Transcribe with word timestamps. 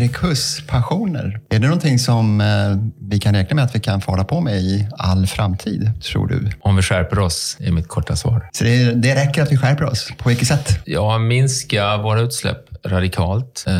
Erik 0.00 0.16
Huss-passioner. 0.16 1.40
Är 1.48 1.58
det 1.58 1.66
någonting 1.66 1.98
som 1.98 2.40
eh, 2.40 2.46
vi 3.08 3.18
kan 3.18 3.34
räkna 3.34 3.54
med 3.54 3.64
att 3.64 3.74
vi 3.74 3.80
kan 3.80 4.00
få 4.00 4.10
hålla 4.10 4.24
på 4.24 4.40
med 4.40 4.56
i 4.56 4.88
all 4.98 5.26
framtid, 5.26 5.90
tror 6.02 6.26
du? 6.26 6.50
Om 6.60 6.76
vi 6.76 6.82
skärper 6.82 7.18
oss, 7.18 7.56
är 7.60 7.72
mitt 7.72 7.88
korta 7.88 8.16
svar. 8.16 8.48
Så 8.52 8.64
det, 8.64 8.94
det 8.94 9.14
räcker 9.14 9.42
att 9.42 9.52
vi 9.52 9.56
skärper 9.56 9.84
oss? 9.84 10.12
På 10.18 10.28
vilket 10.28 10.48
sätt? 10.48 10.82
Ja, 10.84 11.18
minska 11.18 11.96
våra 11.96 12.20
utsläpp 12.20 12.86
radikalt. 12.86 13.64
Eh, 13.66 13.74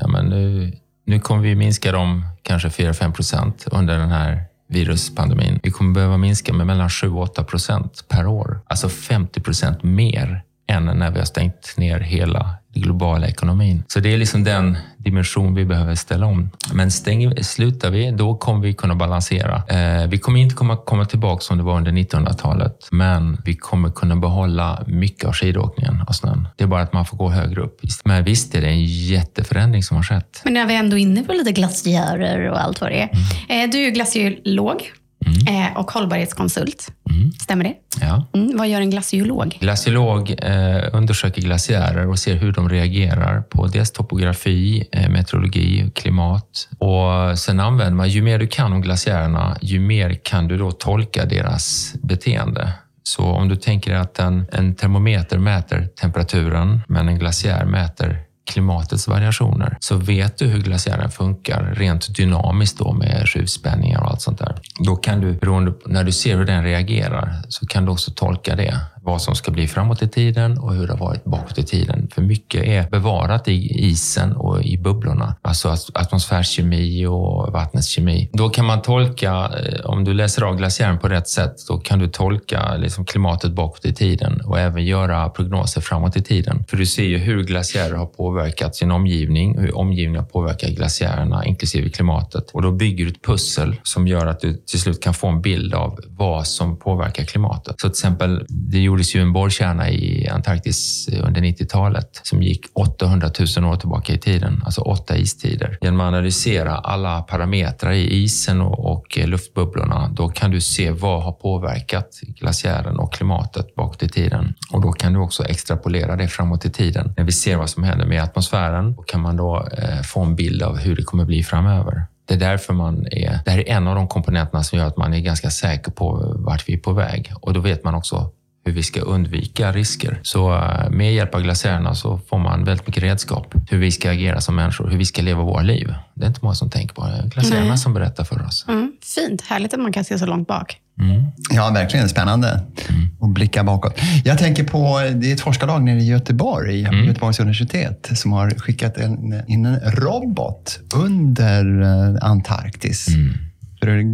ja, 0.00 0.08
men 0.08 0.26
nu, 0.26 0.72
nu 1.06 1.20
kommer 1.20 1.42
vi 1.42 1.54
minska 1.54 1.92
dem 1.92 2.24
kanske 2.42 2.68
4-5 2.68 3.12
procent 3.12 3.66
under 3.70 3.98
den 3.98 4.10
här 4.10 4.44
viruspandemin. 4.68 5.60
Vi 5.62 5.70
kommer 5.70 5.94
behöva 5.94 6.16
minska 6.16 6.52
med 6.52 6.66
mellan 6.66 6.88
7-8 6.88 7.44
procent 7.44 8.04
per 8.08 8.26
år. 8.26 8.60
Alltså 8.66 8.88
50 8.88 9.40
procent 9.40 9.82
mer 9.82 10.42
än 10.68 10.84
när 10.84 11.10
vi 11.10 11.18
har 11.18 11.26
stängt 11.26 11.74
ner 11.76 12.00
hela 12.00 12.54
globala 12.80 13.26
ekonomin. 13.26 13.84
Så 13.88 14.00
det 14.00 14.14
är 14.14 14.18
liksom 14.18 14.44
den 14.44 14.76
dimension 14.96 15.54
vi 15.54 15.64
behöver 15.64 15.94
ställa 15.94 16.26
om. 16.26 16.50
Men 16.72 16.90
stänger, 16.90 17.42
slutar 17.42 17.90
vi, 17.90 18.10
då 18.10 18.34
kommer 18.34 18.60
vi 18.60 18.74
kunna 18.74 18.94
balansera. 18.94 19.62
Eh, 19.68 20.08
vi 20.08 20.18
kommer 20.18 20.40
inte 20.40 20.54
komma, 20.54 20.76
komma 20.76 21.04
tillbaka 21.04 21.40
som 21.40 21.58
det 21.58 21.64
var 21.64 21.76
under 21.76 21.92
1900-talet, 21.92 22.88
men 22.90 23.38
vi 23.44 23.56
kommer 23.56 23.90
kunna 23.90 24.16
behålla 24.16 24.84
mycket 24.86 25.24
av 25.24 25.32
skidåkningen 25.32 26.00
och 26.08 26.14
snön. 26.14 26.48
Det 26.56 26.64
är 26.64 26.68
bara 26.68 26.82
att 26.82 26.92
man 26.92 27.04
får 27.04 27.16
gå 27.16 27.30
högre 27.30 27.60
upp. 27.60 27.80
Men 28.04 28.24
visst 28.24 28.54
är 28.54 28.60
det 28.60 28.68
en 28.68 28.84
jätteförändring 28.84 29.82
som 29.82 29.96
har 29.96 30.04
skett. 30.04 30.40
Men 30.44 30.54
när 30.54 30.66
vi 30.66 30.76
ändå 30.76 30.98
är 30.98 31.00
inne 31.00 31.22
på 31.22 31.32
lite 31.32 31.52
glaciärer 31.52 32.50
och 32.50 32.62
allt 32.62 32.80
vad 32.80 32.90
det 32.90 33.00
är. 33.02 33.10
Mm. 33.48 33.64
Eh, 33.64 33.72
du 33.72 33.78
är 33.78 33.84
ju 33.84 33.90
glaciolog 33.90 34.92
Mm. 35.26 35.66
Eh, 35.66 35.76
och 35.76 35.90
hållbarhetskonsult. 35.90 36.88
Mm. 37.10 37.32
Stämmer 37.32 37.64
det? 37.64 37.74
Ja. 38.00 38.26
Mm. 38.34 38.56
Vad 38.56 38.68
gör 38.68 38.80
en 38.80 38.90
glaciolog? 38.90 39.56
Glaciolog 39.60 40.34
eh, 40.38 40.84
undersöker 40.92 41.42
glaciärer 41.42 42.08
och 42.08 42.18
ser 42.18 42.34
hur 42.34 42.52
de 42.52 42.68
reagerar 42.68 43.42
på 43.42 43.66
dels 43.66 43.90
topografi, 43.90 44.88
eh, 44.92 45.10
meteorologi, 45.10 45.90
klimat. 45.94 46.68
Och 46.78 47.38
sen 47.38 47.60
använder 47.60 47.96
man, 47.96 48.08
ju 48.08 48.22
mer 48.22 48.38
du 48.38 48.46
kan 48.46 48.72
om 48.72 48.82
glaciärerna, 48.82 49.56
ju 49.62 49.80
mer 49.80 50.20
kan 50.24 50.48
du 50.48 50.58
då 50.58 50.72
tolka 50.72 51.24
deras 51.24 51.94
beteende. 52.02 52.72
Så 53.02 53.24
om 53.24 53.48
du 53.48 53.56
tänker 53.56 53.94
att 53.94 54.18
en, 54.18 54.46
en 54.52 54.74
termometer 54.74 55.38
mäter 55.38 55.88
temperaturen, 56.00 56.80
men 56.88 57.08
en 57.08 57.18
glaciär 57.18 57.64
mäter 57.64 58.18
klimatets 58.44 59.08
variationer 59.08 59.76
så 59.80 59.96
vet 59.96 60.38
du 60.38 60.46
hur 60.46 60.60
glaciären 60.60 61.10
funkar 61.10 61.74
rent 61.76 62.16
dynamiskt 62.16 62.78
då 62.78 62.92
med 62.92 63.28
skjutspänningar 63.28 64.00
och 64.00 64.10
allt 64.10 64.20
sånt 64.20 64.38
där. 64.38 64.54
Då 64.78 64.96
kan 64.96 65.20
du, 65.20 65.32
beroende 65.32 65.70
på, 65.70 65.88
när 65.88 66.04
du 66.04 66.12
ser 66.12 66.36
hur 66.36 66.44
den 66.44 66.64
reagerar, 66.64 67.42
så 67.48 67.66
kan 67.66 67.84
du 67.84 67.92
också 67.92 68.10
tolka 68.10 68.56
det 68.56 68.80
vad 69.02 69.22
som 69.22 69.34
ska 69.34 69.50
bli 69.50 69.68
framåt 69.68 70.02
i 70.02 70.08
tiden 70.08 70.58
och 70.58 70.74
hur 70.74 70.86
det 70.86 70.92
har 70.92 70.98
varit 70.98 71.24
bakåt 71.24 71.58
i 71.58 71.62
tiden. 71.62 72.08
För 72.14 72.22
mycket 72.22 72.64
är 72.64 72.90
bevarat 72.90 73.48
i 73.48 73.86
isen 73.88 74.32
och 74.32 74.62
i 74.62 74.78
bubblorna, 74.78 75.36
alltså 75.42 75.76
atmosfärskemi 75.94 77.06
och 77.06 77.52
vattnets 77.52 77.88
kemi. 77.88 78.30
Då 78.32 78.48
kan 78.48 78.64
man 78.64 78.82
tolka, 78.82 79.30
eh, 79.32 79.84
om 79.84 80.04
du 80.04 80.14
läser 80.14 80.42
av 80.42 80.56
glaciären 80.56 80.98
på 80.98 81.08
rätt 81.08 81.28
sätt, 81.28 81.54
då 81.68 81.78
kan 81.78 81.98
du 81.98 82.08
tolka 82.08 82.76
liksom 82.76 83.04
klimatet 83.04 83.52
bakåt 83.52 83.84
i 83.84 83.94
tiden 83.94 84.40
och 84.40 84.60
även 84.60 84.84
göra 84.84 85.28
prognoser 85.28 85.80
framåt 85.80 86.16
i 86.16 86.22
tiden. 86.22 86.64
För 86.68 86.76
du 86.76 86.86
ser 86.86 87.04
ju 87.04 87.18
hur 87.18 87.42
glaciärer 87.42 87.94
har 87.94 88.06
påverkat 88.06 88.31
påverkat 88.32 88.76
sin 88.76 88.90
omgivning, 88.90 89.58
hur 89.58 89.76
omgivningen 89.76 90.26
påverkar 90.26 90.68
glaciärerna, 90.68 91.46
inklusive 91.46 91.90
klimatet. 91.90 92.50
Och 92.50 92.62
då 92.62 92.72
bygger 92.72 93.04
du 93.04 93.10
ett 93.10 93.22
pussel 93.22 93.76
som 93.82 94.06
gör 94.06 94.26
att 94.26 94.40
du 94.40 94.54
till 94.54 94.80
slut 94.80 95.02
kan 95.02 95.14
få 95.14 95.28
en 95.28 95.42
bild 95.42 95.74
av 95.74 96.00
vad 96.08 96.46
som 96.46 96.78
påverkar 96.78 97.24
klimatet. 97.24 97.80
Så 97.80 97.88
till 97.88 97.90
exempel, 97.90 98.46
det 98.48 98.78
gjordes 98.78 99.14
ju 99.14 99.20
en 99.20 99.32
borrkärna 99.32 99.90
i 99.90 100.28
Antarktis 100.28 101.08
under 101.22 101.40
90-talet 101.40 102.20
som 102.22 102.42
gick 102.42 102.66
800 102.74 103.30
000 103.56 103.72
år 103.72 103.76
tillbaka 103.76 104.12
i 104.12 104.18
tiden, 104.18 104.62
alltså 104.64 104.80
åtta 104.80 105.16
istider. 105.16 105.78
Genom 105.80 106.00
att 106.00 106.06
analysera 106.06 106.76
alla 106.76 107.22
parametrar 107.22 107.92
i 107.92 108.22
isen 108.22 108.60
och 108.60 109.18
luftbubblorna, 109.24 110.10
då 110.12 110.28
kan 110.28 110.50
du 110.50 110.60
se 110.60 110.90
vad 110.90 111.22
har 111.22 111.32
påverkat 111.32 112.20
glaciären 112.40 112.98
och 112.98 113.12
klimatet 113.12 113.74
bakåt 113.74 114.02
i 114.02 114.08
tiden. 114.08 114.54
Och 114.72 114.80
då 114.80 114.92
kan 114.92 115.12
du 115.12 115.18
också 115.18 115.44
extrapolera 115.44 116.16
det 116.16 116.28
framåt 116.28 116.64
i 116.64 116.70
tiden. 116.70 117.12
När 117.16 117.24
vi 117.24 117.32
ser 117.32 117.56
vad 117.56 117.70
som 117.70 117.82
händer 117.82 118.06
med 118.06 118.21
atmosfären, 118.22 118.94
då 118.96 119.02
kan 119.02 119.20
man 119.20 119.36
då 119.36 119.68
eh, 119.78 120.02
få 120.02 120.20
en 120.20 120.36
bild 120.36 120.62
av 120.62 120.78
hur 120.78 120.96
det 120.96 121.02
kommer 121.02 121.24
bli 121.24 121.42
framöver. 121.42 122.06
Det 122.24 122.34
är 122.34 122.38
därför 122.38 122.74
man 122.74 123.06
är... 123.06 123.38
Det 123.44 123.50
här 123.50 123.58
är 123.58 123.68
en 123.68 123.86
av 123.86 123.94
de 123.94 124.08
komponenterna 124.08 124.62
som 124.62 124.78
gör 124.78 124.86
att 124.86 124.96
man 124.96 125.14
är 125.14 125.20
ganska 125.20 125.50
säker 125.50 125.92
på 125.92 126.34
vart 126.36 126.68
vi 126.68 126.74
är 126.74 126.78
på 126.78 126.92
väg. 126.92 127.32
Och 127.40 127.52
då 127.52 127.60
vet 127.60 127.84
man 127.84 127.94
också 127.94 128.30
hur 128.64 128.72
vi 128.72 128.82
ska 128.82 129.00
undvika 129.00 129.72
risker. 129.72 130.20
Så 130.22 130.54
eh, 130.54 130.90
med 130.90 131.14
hjälp 131.14 131.34
av 131.34 131.42
glaciärerna 131.42 131.94
så 131.94 132.18
får 132.18 132.38
man 132.38 132.64
väldigt 132.64 132.86
mycket 132.86 133.02
redskap. 133.02 133.54
Hur 133.70 133.78
vi 133.78 133.90
ska 133.90 134.10
agera 134.10 134.40
som 134.40 134.54
människor, 134.54 134.88
hur 134.88 134.98
vi 134.98 135.04
ska 135.04 135.22
leva 135.22 135.42
våra 135.42 135.62
liv. 135.62 135.94
Det 136.14 136.24
är 136.24 136.28
inte 136.28 136.40
många 136.42 136.54
som 136.54 136.70
tänker 136.70 136.94
på 136.94 137.06
det. 137.06 137.30
Glaciärerna 137.34 137.68
Nej. 137.68 137.78
som 137.78 137.94
berättar 137.94 138.24
för 138.24 138.46
oss. 138.46 138.64
Mm, 138.68 138.91
fint. 139.14 139.42
Härligt 139.42 139.74
att 139.74 139.80
man 139.80 139.92
kan 139.92 140.04
se 140.04 140.18
så 140.18 140.26
långt 140.26 140.48
bak. 140.48 140.78
Mm. 141.00 141.22
Ja, 141.50 141.70
verkligen 141.70 142.08
spännande 142.08 142.48
mm. 142.88 143.08
att 143.20 143.30
blicka 143.34 143.64
bakåt. 143.64 144.00
Jag 144.24 144.38
tänker 144.38 144.64
på, 144.64 145.00
det 145.14 145.30
är 145.30 145.34
ett 145.34 145.40
forskarlag 145.40 145.82
nere 145.82 145.98
i 145.98 146.06
Göteborg, 146.06 146.84
mm. 146.84 147.04
Göteborgs 147.04 147.40
universitet, 147.40 148.10
som 148.14 148.32
har 148.32 148.50
skickat 148.50 148.96
en, 148.96 149.42
in 149.48 149.66
en 149.66 149.80
robot 149.80 150.78
under 150.94 151.82
eh, 151.82 152.28
Antarktis. 152.30 153.08
Mm 153.08 153.51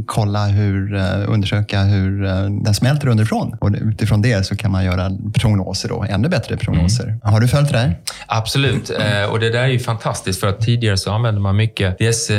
kolla 0.07 0.47
hur, 0.47 0.95
eh, 0.95 1.03
undersöka 1.27 1.83
hur 1.83 2.25
eh, 2.25 2.33
den 2.43 2.75
smälter 2.75 3.09
underifrån. 3.09 3.57
Och 3.61 3.71
utifrån 3.81 4.23
det 4.23 4.47
så 4.47 4.57
kan 4.57 4.71
man 4.71 4.85
göra 4.85 5.11
prognoser, 5.35 5.89
då, 5.89 6.05
ännu 6.09 6.29
bättre 6.29 6.57
prognoser. 6.57 7.05
Mm. 7.05 7.21
Har 7.23 7.41
du 7.41 7.49
följt 7.49 7.73
det 7.73 7.79
där? 7.79 7.99
Absolut, 8.27 8.91
eh, 8.91 9.31
och 9.31 9.41
det 9.41 9.51
där 9.51 9.63
är 9.63 9.67
ju 9.69 9.79
fantastiskt 9.79 10.41
för 10.41 10.47
att 10.47 10.61
tidigare 10.61 10.97
så 10.97 11.13
använde 11.13 11.41
man 11.41 11.57
mycket 11.57 11.99
dels 11.99 12.31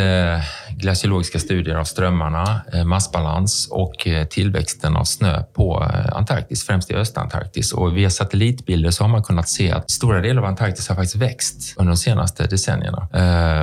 glaciologiska 0.70 1.40
studier 1.40 1.76
av 1.76 1.84
strömmarna, 1.84 2.62
massbalans 2.86 3.68
och 3.72 4.08
tillväxten 4.30 4.96
av 4.96 5.04
snö 5.04 5.44
på 5.44 5.78
Antarktis, 6.12 6.66
främst 6.66 6.92
i 6.92 6.94
Östantarktis. 6.94 7.74
Och 7.74 7.98
via 7.98 8.10
satellitbilder 8.10 8.92
så 8.92 9.04
har 9.04 9.10
man 9.10 9.24
kunnat 9.24 9.50
se 9.50 9.72
att 9.72 9.92
stora 9.92 10.22
delar 10.22 10.42
av 10.42 10.48
Antarktis 10.48 10.90
har 10.90 10.96
faktiskt 10.96 11.16
växt 11.16 11.74
under 11.78 11.92
de 11.92 11.98
senaste 11.98 12.44
decennierna. 12.44 13.08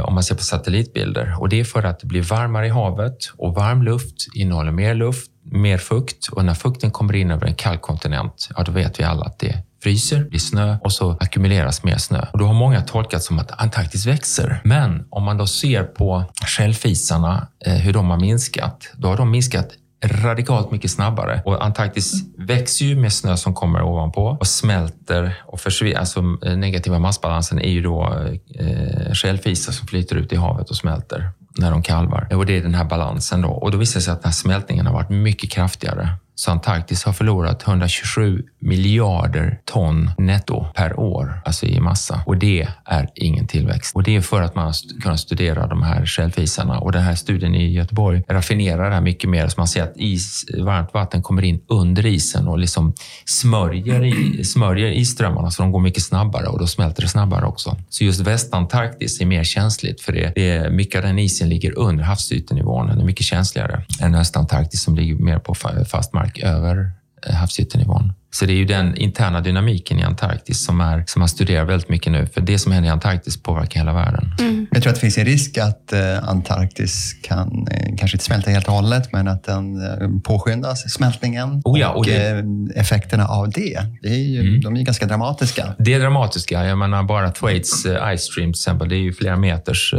Om 0.05 0.15
man 0.15 0.23
ser 0.23 0.35
på 0.35 0.43
satellitbilder. 0.43 1.37
Och 1.39 1.49
det 1.49 1.61
är 1.61 1.65
för 1.65 1.83
att 1.83 2.01
det 2.01 2.07
blir 2.07 2.23
varmare 2.23 2.67
i 2.67 2.71
havet 2.71 3.17
och 3.37 3.56
varm 3.57 3.83
luft 3.83 4.27
innehåller 4.35 4.73
mer 4.73 4.95
luft, 4.95 5.31
mer 5.45 5.79
fukt 5.79 6.29
och 6.29 6.45
när 6.45 6.55
fukten 6.55 6.91
kommer 6.91 7.17
in 7.17 7.31
över 7.31 7.47
en 7.47 7.55
kall 7.55 7.79
kontinent, 7.79 8.49
ja 8.57 8.63
då 8.63 8.73
vet 8.73 9.01
vi 9.01 9.05
alla 9.05 9.25
att 9.25 9.39
det 9.39 9.63
fryser, 9.83 10.25
blir 10.25 10.41
snö 10.41 10.77
och 10.85 10.93
så 10.93 11.17
ackumuleras 11.21 11.85
mer 11.85 11.97
snö. 11.97 12.27
Och 12.33 12.39
då 12.39 12.45
har 12.45 12.55
många 12.55 12.83
tolkat 12.83 13.23
som 13.23 13.39
att 13.39 13.61
Antarktis 13.61 14.07
växer. 14.07 14.61
Men 14.65 15.05
om 15.11 15.25
man 15.25 15.37
då 15.37 15.47
ser 15.47 15.85
på 15.85 16.25
shelfisarna, 16.47 17.49
eh, 17.67 17.75
hur 17.75 17.93
de 17.93 18.11
har 18.11 18.21
minskat, 18.21 18.93
då 18.97 19.09
har 19.09 19.17
de 19.17 19.31
minskat 19.31 19.69
radikalt 20.05 20.71
mycket 20.71 20.91
snabbare. 20.91 21.43
Och 21.45 21.65
Antarktis 21.65 22.13
växer 22.39 22.85
ju 22.85 22.97
med 22.97 23.13
snö 23.13 23.37
som 23.37 23.55
kommer 23.55 23.83
ovanpå 23.83 24.37
och 24.41 24.47
smälter 24.47 25.43
och 25.47 25.61
försvinner. 25.61 25.99
Alltså 25.99 26.21
eh, 26.47 26.57
negativa 26.57 26.99
massbalansen 26.99 27.59
är 27.59 27.71
ju 27.71 27.83
då 27.83 28.05
eh, 28.05 28.67
eh 28.67 29.13
shelfisar 29.13 29.73
som 29.73 29.87
flyter 29.87 30.17
ut 30.17 30.33
i 30.33 30.37
havet 30.37 30.71
och 30.71 30.77
smälter 30.77 31.31
när 31.59 31.71
de 31.71 31.83
kalvar. 31.83 32.29
Och 32.35 32.47
det 32.47 32.57
är 32.57 32.63
den 32.63 32.75
här 32.75 32.85
balansen 32.85 33.43
då. 33.43 33.49
Och 33.49 33.71
då 33.71 33.79
visar 33.79 34.01
det 34.01 34.05
sig 34.05 34.13
att 34.13 34.23
den 34.23 34.29
här 34.29 34.33
smältningen 34.33 34.87
har 34.87 34.93
varit 34.93 35.11
mycket 35.11 35.51
kraftigare 35.51 36.09
så 36.39 36.51
Antarktis 36.51 37.05
har 37.05 37.13
förlorat 37.13 37.67
127 37.67 38.43
miljarder 38.59 39.61
ton 39.65 40.11
netto 40.19 40.67
per 40.75 41.01
år, 41.01 41.41
alltså 41.45 41.67
i 41.67 41.81
massa. 41.81 42.21
Och 42.27 42.37
det 42.37 42.69
är 42.85 43.09
ingen 43.15 43.47
tillväxt. 43.47 43.97
Och 43.97 44.03
det 44.03 44.17
är 44.17 44.21
för 44.21 44.43
att 44.43 44.55
man 44.55 44.65
har 44.65 45.01
kunnat 45.03 45.21
studera 45.21 45.67
de 45.67 45.83
här 45.83 46.07
shelfisarna. 46.07 46.79
Och 46.79 46.93
den 46.93 47.03
här 47.03 47.15
studien 47.15 47.55
i 47.55 47.73
Göteborg 47.73 48.23
raffinerar 48.29 48.89
det 48.89 48.95
här 48.95 49.01
mycket 49.01 49.31
mer. 49.31 49.49
Så 49.49 49.61
man 49.61 49.69
ser 49.69 49.83
att 49.83 49.97
is, 49.97 50.45
varmt 50.59 50.95
vatten 50.95 51.23
kommer 51.23 51.43
in 51.43 51.61
under 51.67 52.07
isen 52.07 52.49
och 52.49 52.59
liksom 52.59 52.95
smörjer, 53.25 54.05
i, 54.05 54.45
smörjer 54.45 54.91
isströmmarna 54.91 55.51
så 55.51 55.63
de 55.63 55.73
går 55.73 55.81
mycket 55.81 56.03
snabbare 56.03 56.47
och 56.47 56.59
då 56.59 56.67
smälter 56.67 57.03
det 57.03 57.09
snabbare 57.09 57.47
också. 57.47 57.77
Så 57.89 58.05
just 58.05 58.21
Västantarktis 58.21 59.21
är 59.21 59.27
mer 59.27 59.45
känsligt 59.45 60.01
för 60.01 60.13
det. 60.13 60.33
det 60.35 60.51
är, 60.51 60.71
mycket 60.71 60.99
av 60.99 61.03
den 61.03 61.19
isen 61.19 61.49
ligger 61.49 61.79
under 61.79 62.05
havsytenivån. 62.05 62.87
Den 62.87 63.01
är 63.01 63.05
mycket 63.05 63.27
känsligare 63.27 63.83
än 64.01 64.15
Östantarktis 64.15 64.83
som 64.83 64.97
ligger 64.97 65.15
mer 65.15 65.39
på 65.39 65.55
fast 65.91 66.13
mark 66.13 66.26
mark 66.27 66.39
över 66.39 66.91
eh, 67.27 67.35
havsytenivån. 67.35 68.13
Så 68.31 68.47
det 68.47 68.53
är 68.53 68.57
ju 68.57 68.65
den 68.65 68.97
interna 68.97 69.41
dynamiken 69.41 69.99
i 69.99 70.03
Antarktis 70.03 70.65
som, 70.65 70.81
är, 70.81 71.05
som 71.07 71.21
man 71.21 71.29
studerar 71.29 71.65
väldigt 71.65 71.89
mycket 71.89 72.13
nu. 72.13 72.27
För 72.27 72.41
det 72.41 72.59
som 72.59 72.73
händer 72.73 72.89
i 72.89 72.93
Antarktis 72.93 73.43
påverkar 73.43 73.81
hela 73.81 73.93
världen. 73.93 74.35
Mm. 74.39 74.67
Jag 74.71 74.83
tror 74.83 74.91
att 74.91 74.97
det 74.97 75.01
finns 75.01 75.19
en 75.19 75.25
risk 75.25 75.59
att 75.59 75.93
eh, 75.93 76.29
Antarktis 76.29 77.17
kan, 77.23 77.69
eh, 77.71 77.97
kanske 77.99 78.15
inte 78.15 78.25
smälta 78.25 78.51
helt 78.51 78.69
och 78.69 78.75
hållet, 78.75 79.13
men 79.13 79.29
att 79.29 79.45
den 79.45 79.81
påskyndas, 80.23 80.93
smältningen. 80.93 81.63
Oh 81.65 81.81
ja, 81.81 81.91
och, 81.91 81.99
och 81.99 82.07
det... 82.07 82.45
Effekterna 82.75 83.27
av 83.27 83.51
det, 83.51 83.81
det 84.03 84.09
är 84.09 84.19
ju, 84.19 84.41
mm. 84.41 84.61
de 84.61 84.77
är 84.77 84.83
ganska 84.83 85.07
dramatiska. 85.07 85.75
Det 85.79 85.95
är 85.95 86.01
dramatiska. 86.01 86.65
Jag 86.65 86.79
menar 86.79 87.03
bara 87.03 87.31
Thwaites 87.31 87.83
Ice 88.17 88.23
Stream 88.23 88.53
till 88.53 88.61
exempel, 88.61 88.89
det 88.89 88.97
är 88.97 89.01
ju 89.01 89.13
flera 89.13 89.37
meters 89.37 89.95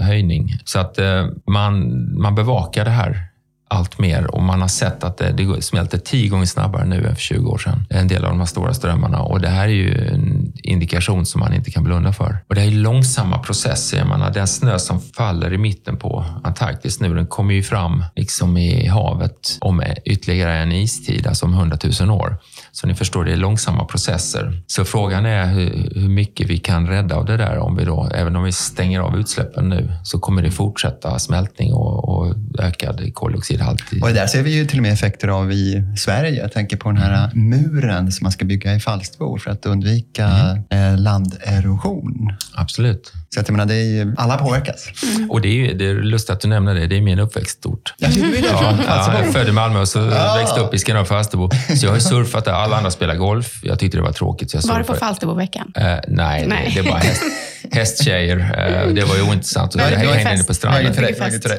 höjning. 0.00 0.58
Så 0.64 0.78
att 0.78 0.98
man, 1.46 1.94
man 2.20 2.34
bevakar 2.34 2.84
det 2.84 2.90
här 2.90 3.27
allt 3.68 3.98
mer 3.98 4.34
och 4.34 4.42
man 4.42 4.60
har 4.60 4.68
sett 4.68 5.04
att 5.04 5.18
det, 5.18 5.32
det 5.32 5.62
smälter 5.62 5.98
tio 5.98 6.28
gånger 6.28 6.46
snabbare 6.46 6.84
nu 6.86 7.06
än 7.06 7.14
för 7.14 7.22
20 7.22 7.50
år 7.50 7.58
sedan. 7.58 7.86
En 7.90 8.08
del 8.08 8.24
av 8.24 8.30
de 8.30 8.38
här 8.38 8.46
stora 8.46 8.74
strömmarna 8.74 9.20
och 9.20 9.40
det 9.40 9.48
här 9.48 9.64
är 9.64 9.72
ju 9.72 10.08
en 10.08 10.52
indikation 10.62 11.26
som 11.26 11.40
man 11.40 11.54
inte 11.54 11.70
kan 11.70 11.84
blunda 11.84 12.12
för. 12.12 12.38
Och 12.48 12.54
det 12.54 12.62
är 12.62 12.70
långsamma 12.70 13.38
processer. 13.38 13.98
Jag 13.98 14.06
menar, 14.06 14.30
den 14.30 14.46
snö 14.46 14.78
som 14.78 15.00
faller 15.00 15.52
i 15.52 15.58
mitten 15.58 15.96
på 15.96 16.24
Antarktis 16.44 17.00
nu, 17.00 17.14
den 17.14 17.26
kommer 17.26 17.54
ju 17.54 17.62
fram 17.62 18.04
liksom 18.16 18.56
i 18.56 18.86
havet 18.86 19.58
om 19.60 19.82
ytterligare 20.04 20.56
en 20.58 20.72
istid, 20.72 21.26
alltså 21.26 21.46
om 21.46 21.54
100 21.54 21.78
000 22.00 22.10
år. 22.10 22.38
Så 22.72 22.86
ni 22.86 22.94
förstår, 22.94 23.24
det 23.24 23.32
är 23.32 23.36
långsamma 23.36 23.84
processer. 23.84 24.62
Så 24.66 24.84
frågan 24.84 25.26
är 25.26 25.46
hur, 25.46 25.90
hur 25.94 26.08
mycket 26.08 26.50
vi 26.50 26.58
kan 26.58 26.86
rädda 26.86 27.16
av 27.16 27.24
det 27.24 27.36
där. 27.36 27.58
Om 27.58 27.76
vi 27.76 27.84
då, 27.84 28.10
även 28.14 28.36
om 28.36 28.44
vi 28.44 28.52
stänger 28.52 29.00
av 29.00 29.18
utsläppen 29.18 29.68
nu 29.68 29.92
så 30.04 30.18
kommer 30.18 30.42
det 30.42 30.50
fortsätta 30.50 31.18
smältning 31.18 31.72
och, 31.72 32.08
och 32.08 32.34
ökad 32.58 33.14
koldioxidhalt. 33.14 33.82
Och 34.02 34.08
där 34.08 34.26
ser 34.26 34.42
vi 34.42 34.54
ju 34.54 34.66
till 34.66 34.78
och 34.78 34.82
med 34.82 34.92
effekter 34.92 35.28
av 35.28 35.52
i 35.52 35.82
Sverige. 35.96 36.40
Jag 36.40 36.52
tänker 36.52 36.76
på 36.76 36.88
den 36.88 36.98
här 36.98 37.30
muren 37.34 38.12
som 38.12 38.24
man 38.24 38.32
ska 38.32 38.44
bygga 38.44 38.74
i 38.74 38.80
Falsterbo 38.80 39.38
för 39.38 39.50
att 39.50 39.66
undvika 39.66 40.26
mm. 40.70 40.96
landerosion. 40.96 42.32
Absolut. 42.54 43.12
Så 43.34 43.40
att 43.40 43.48
jag 43.48 43.52
menar, 43.52 43.66
det 43.66 43.74
är 43.74 44.14
alla 44.16 44.36
påverkas. 44.36 44.88
Mm. 45.16 45.30
Och 45.30 45.40
det 45.40 45.48
är, 45.48 45.74
det 45.74 45.86
är 45.86 45.94
lustigt 45.94 46.30
att 46.30 46.40
du 46.40 46.48
nämner 46.48 46.74
det. 46.74 46.86
Det 46.86 46.96
är 46.96 47.00
min 47.00 47.18
uppväxtort. 47.18 47.94
Det. 47.98 48.06
Ja, 48.06 48.76
ja, 48.86 49.12
jag 49.12 49.26
är 49.26 49.32
född 49.32 49.48
i 49.48 49.52
Malmö 49.52 49.80
och 49.80 49.88
så 49.88 49.98
ja. 49.98 50.36
växte 50.38 50.60
upp 50.60 50.74
i 50.74 50.78
Skanör 50.78 51.04
Falsterbo. 51.04 51.50
Så 51.76 51.86
jag 51.86 51.92
har 51.92 51.98
surfat 51.98 52.44
där. 52.44 52.52
Alla 52.58 52.76
andra 52.76 52.90
spelar 52.90 53.16
golf. 53.16 53.60
Jag 53.62 53.78
tyckte 53.78 53.98
det 53.98 54.02
var 54.02 54.12
tråkigt. 54.12 54.50
Så 54.50 54.56
jag 54.56 54.62
var 54.62 54.78
det 54.78 54.84
på 54.84 54.94
Falsterboveckan? 54.94 55.72
Uh, 55.78 55.84
nej, 55.84 56.00
nej, 56.08 56.72
det, 56.74 56.82
det 56.82 56.90
var 56.90 56.98
häst, 56.98 57.22
hästtjejer. 57.72 58.36
Uh, 58.36 58.94
det 58.94 59.04
var 59.04 59.16
ju 59.16 59.22
ointressant. 59.22 59.74
Och 59.74 59.80
det 59.80 59.86
hängde 59.86 60.34
inne 60.34 60.44
på 60.44 60.54
stranden. 60.54 60.94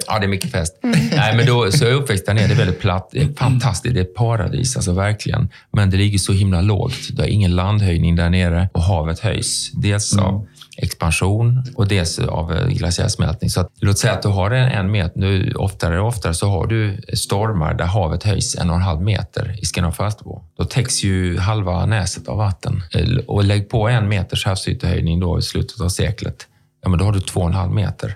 Ja, 0.08 0.20
det 0.20 0.26
är 0.26 0.28
mycket 0.28 0.52
fest. 0.52 0.80
Mm. 0.84 1.00
Nej, 1.16 1.36
men 1.36 1.46
då, 1.46 1.72
så 1.72 1.84
jag 1.84 1.92
är 1.92 1.96
uppväxt 1.96 2.26
där 2.26 2.34
nere. 2.34 2.48
Det 2.48 2.54
är 2.54 2.58
väldigt 2.58 2.80
platt. 2.80 3.10
Det 3.12 3.22
är 3.22 3.34
fantastiskt. 3.38 3.94
Det 3.94 4.00
är 4.00 4.04
ett 4.04 4.16
paradis, 4.16 4.76
alltså 4.76 4.94
verkligen. 4.94 5.50
Men 5.72 5.90
det 5.90 5.98
ligger 5.98 6.18
så 6.18 6.34
himla 6.34 6.62
lågt. 6.62 7.10
Det 7.10 7.24
är 7.24 7.28
ingen 7.28 7.56
landhöjning 7.56 8.16
där 8.16 8.30
nere 8.30 8.70
och 8.74 8.84
havet 8.84 9.20
höjs. 9.20 9.72
Dels 9.74 10.18
av 10.18 10.30
mm 10.30 10.48
expansion 10.82 11.64
och 11.76 11.88
dels 11.88 12.20
av 12.20 12.54
eh, 12.54 12.68
glaciärsmältning. 12.68 13.50
Så 13.50 13.62
att, 13.62 13.72
låt 13.80 13.98
säga 14.00 14.14
att 14.14 14.22
du 14.22 14.28
har 14.28 14.52
en, 14.52 14.72
en 14.72 14.92
meter, 14.92 15.20
nu 15.20 15.54
oftare 15.56 16.02
och 16.02 16.08
oftare 16.08 16.34
så 16.34 16.48
har 16.48 16.68
du 16.68 17.02
stormar 17.14 17.74
där 17.74 17.86
havet 17.86 18.24
höjs 18.24 18.56
en 18.56 18.70
och 18.70 18.76
en 18.76 18.82
halv 18.82 19.02
meter 19.02 19.56
i 19.62 19.66
Skanör 19.66 19.94
Då 20.58 20.66
täcks 20.66 21.04
ju 21.04 21.38
halva 21.38 21.86
näset 21.86 22.28
av 22.28 22.38
vatten. 22.38 22.84
Och 23.28 23.44
lägg 23.44 23.70
på 23.70 23.88
en 23.88 24.10
meters 24.10 24.46
havsytehöjning 24.46 25.20
då 25.20 25.40
i 25.40 25.42
slutet 25.42 25.82
av 25.82 25.90
seklet, 25.90 26.48
ja 26.84 26.90
men 26.90 27.00
då 27.00 27.06
har 27.06 27.12
du 27.12 27.20
två 27.20 27.40
och 27.40 27.48
en 27.48 27.54
halv 27.54 27.72
meter. 27.72 28.16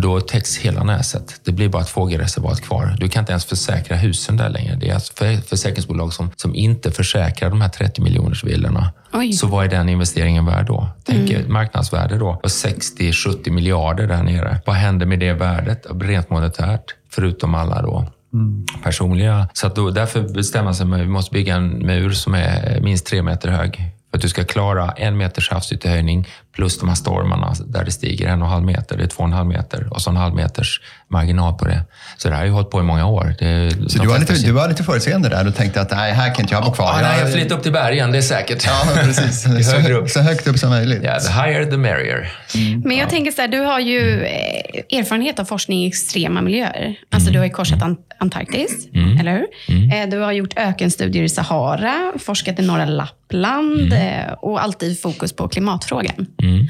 Då 0.00 0.20
täcks 0.20 0.56
hela 0.56 0.84
näset. 0.84 1.40
Det 1.44 1.52
blir 1.52 1.68
bara 1.68 1.82
ett 1.82 1.88
fågelreservat 1.88 2.60
kvar. 2.60 2.96
Du 3.00 3.08
kan 3.08 3.22
inte 3.22 3.32
ens 3.32 3.44
försäkra 3.44 3.96
husen 3.96 4.36
där 4.36 4.48
längre. 4.48 4.76
Det 4.76 4.88
är 4.88 4.94
alltså 4.94 5.12
försäkringsbolag 5.46 6.12
som, 6.12 6.30
som 6.36 6.54
inte 6.54 6.90
försäkrar 6.90 7.50
de 7.50 7.60
här 7.60 7.68
30 7.68 8.02
miljoners 8.02 8.44
villorna. 8.44 8.92
Så 9.38 9.46
vad 9.46 9.64
är 9.64 9.68
den 9.68 9.88
investeringen 9.88 10.46
värd 10.46 10.66
då? 10.66 10.88
Tänk 11.04 11.30
mm. 11.30 11.52
marknadsvärde 11.52 12.18
då 12.18 12.36
på 12.36 12.48
60-70 12.48 13.50
miljarder 13.50 14.06
där 14.06 14.22
nere. 14.22 14.60
Vad 14.66 14.76
händer 14.76 15.06
med 15.06 15.18
det 15.18 15.32
värdet 15.32 15.86
rent 16.00 16.30
monetärt? 16.30 16.94
Förutom 17.10 17.54
alla 17.54 17.82
då 17.82 18.06
Mm. 18.32 18.66
personliga. 18.82 19.48
Så 19.52 19.66
att 19.66 19.76
då, 19.76 19.90
därför 19.90 20.22
bestämmer 20.22 20.72
sig 20.72 20.92
att 20.92 21.00
vi 21.00 21.06
måste 21.06 21.32
bygga 21.32 21.54
en 21.56 21.68
mur 21.86 22.10
som 22.10 22.34
är 22.34 22.80
minst 22.80 23.06
tre 23.06 23.22
meter 23.22 23.48
hög. 23.48 23.76
För 24.10 24.16
att 24.18 24.22
du 24.22 24.28
ska 24.28 24.44
klara 24.44 24.90
en 24.90 25.16
meters 25.16 25.50
havsytehöjning 25.50 26.28
plus 26.52 26.78
de 26.78 26.88
här 26.88 26.96
stormarna 26.96 27.54
där 27.66 27.84
det 27.84 27.90
stiger 27.90 28.28
en 28.28 28.42
och 28.42 28.48
en 28.48 28.52
halv 28.52 28.64
meter, 28.64 28.96
det 28.96 29.04
är 29.04 29.08
två 29.08 29.22
och 29.22 29.28
en 29.28 29.32
halv 29.32 29.48
meter 29.48 29.92
och 29.92 30.02
så 30.02 30.10
en 30.10 30.16
halv 30.16 30.34
meters 30.34 30.80
marginal 31.08 31.54
på 31.54 31.64
det. 31.64 31.82
Så 32.16 32.28
det 32.28 32.34
här 32.34 32.40
har 32.40 32.46
ju 32.46 32.52
hållit 32.52 32.70
på 32.70 32.80
i 32.80 32.82
många 32.82 33.06
år. 33.06 33.34
Det, 33.38 33.70
så 33.90 33.98
du 33.98 34.08
var, 34.08 34.18
lite, 34.18 34.32
du 34.32 34.52
var 34.52 34.68
lite 34.68 34.84
förutseende 34.84 35.28
där 35.28 35.48
och 35.48 35.54
tänkte 35.54 35.80
att 35.80 35.90
nej, 35.90 36.12
här 36.12 36.34
kan 36.34 36.44
inte 36.44 36.54
jag 36.54 36.64
bo 36.64 36.72
kvar? 36.72 36.86
Ja, 36.86 37.02
nej, 37.02 37.20
jag 37.20 37.32
flyttar 37.32 37.56
upp 37.56 37.62
till 37.62 37.72
bergen, 37.72 38.12
det 38.12 38.18
är 38.18 38.22
säkert. 38.22 38.66
Ja, 38.66 38.82
precis. 38.94 39.42
så, 39.70 39.92
upp. 39.92 40.10
så 40.10 40.20
högt 40.20 40.46
upp 40.46 40.58
som 40.58 40.70
möjligt. 40.70 41.00
Ja, 41.02 41.20
the 41.20 41.32
higher 41.32 41.64
the 41.64 41.76
merrier. 41.76 42.32
Mm. 42.54 42.80
Men 42.80 42.96
jag 42.96 43.06
ja. 43.06 43.10
tänker 43.10 43.32
så 43.32 43.40
här, 43.40 43.48
du 43.48 43.60
har 43.60 43.80
ju 43.80 44.24
eh, 44.24 44.98
erfarenhet 44.98 45.38
av 45.38 45.44
forskning 45.44 45.84
i 45.84 45.88
extrema 45.88 46.42
miljöer. 46.42 46.94
Alltså 47.10 47.28
mm. 47.28 47.32
du 47.32 47.38
har 47.38 47.46
ju 47.46 47.52
korsat 47.52 47.82
Antarktis, 48.18 48.88
mm. 48.94 49.18
eller 49.18 49.32
hur? 49.32 49.46
Mm. 49.76 49.90
Eh, 49.90 50.10
du 50.10 50.18
har 50.18 50.32
gjort 50.32 50.58
ökenstudier 50.58 51.22
i 51.22 51.28
Sahara, 51.28 52.12
forskat 52.18 52.58
i 52.58 52.62
norra 52.62 52.84
Lappland 52.84 53.92
mm. 53.92 54.00
Eh, 54.00 54.32
och 54.32 54.62
alltid 54.62 55.00
fokus 55.00 55.32
på 55.32 55.48
klimatfrågan. 55.48 56.26
Mm. 56.42 56.66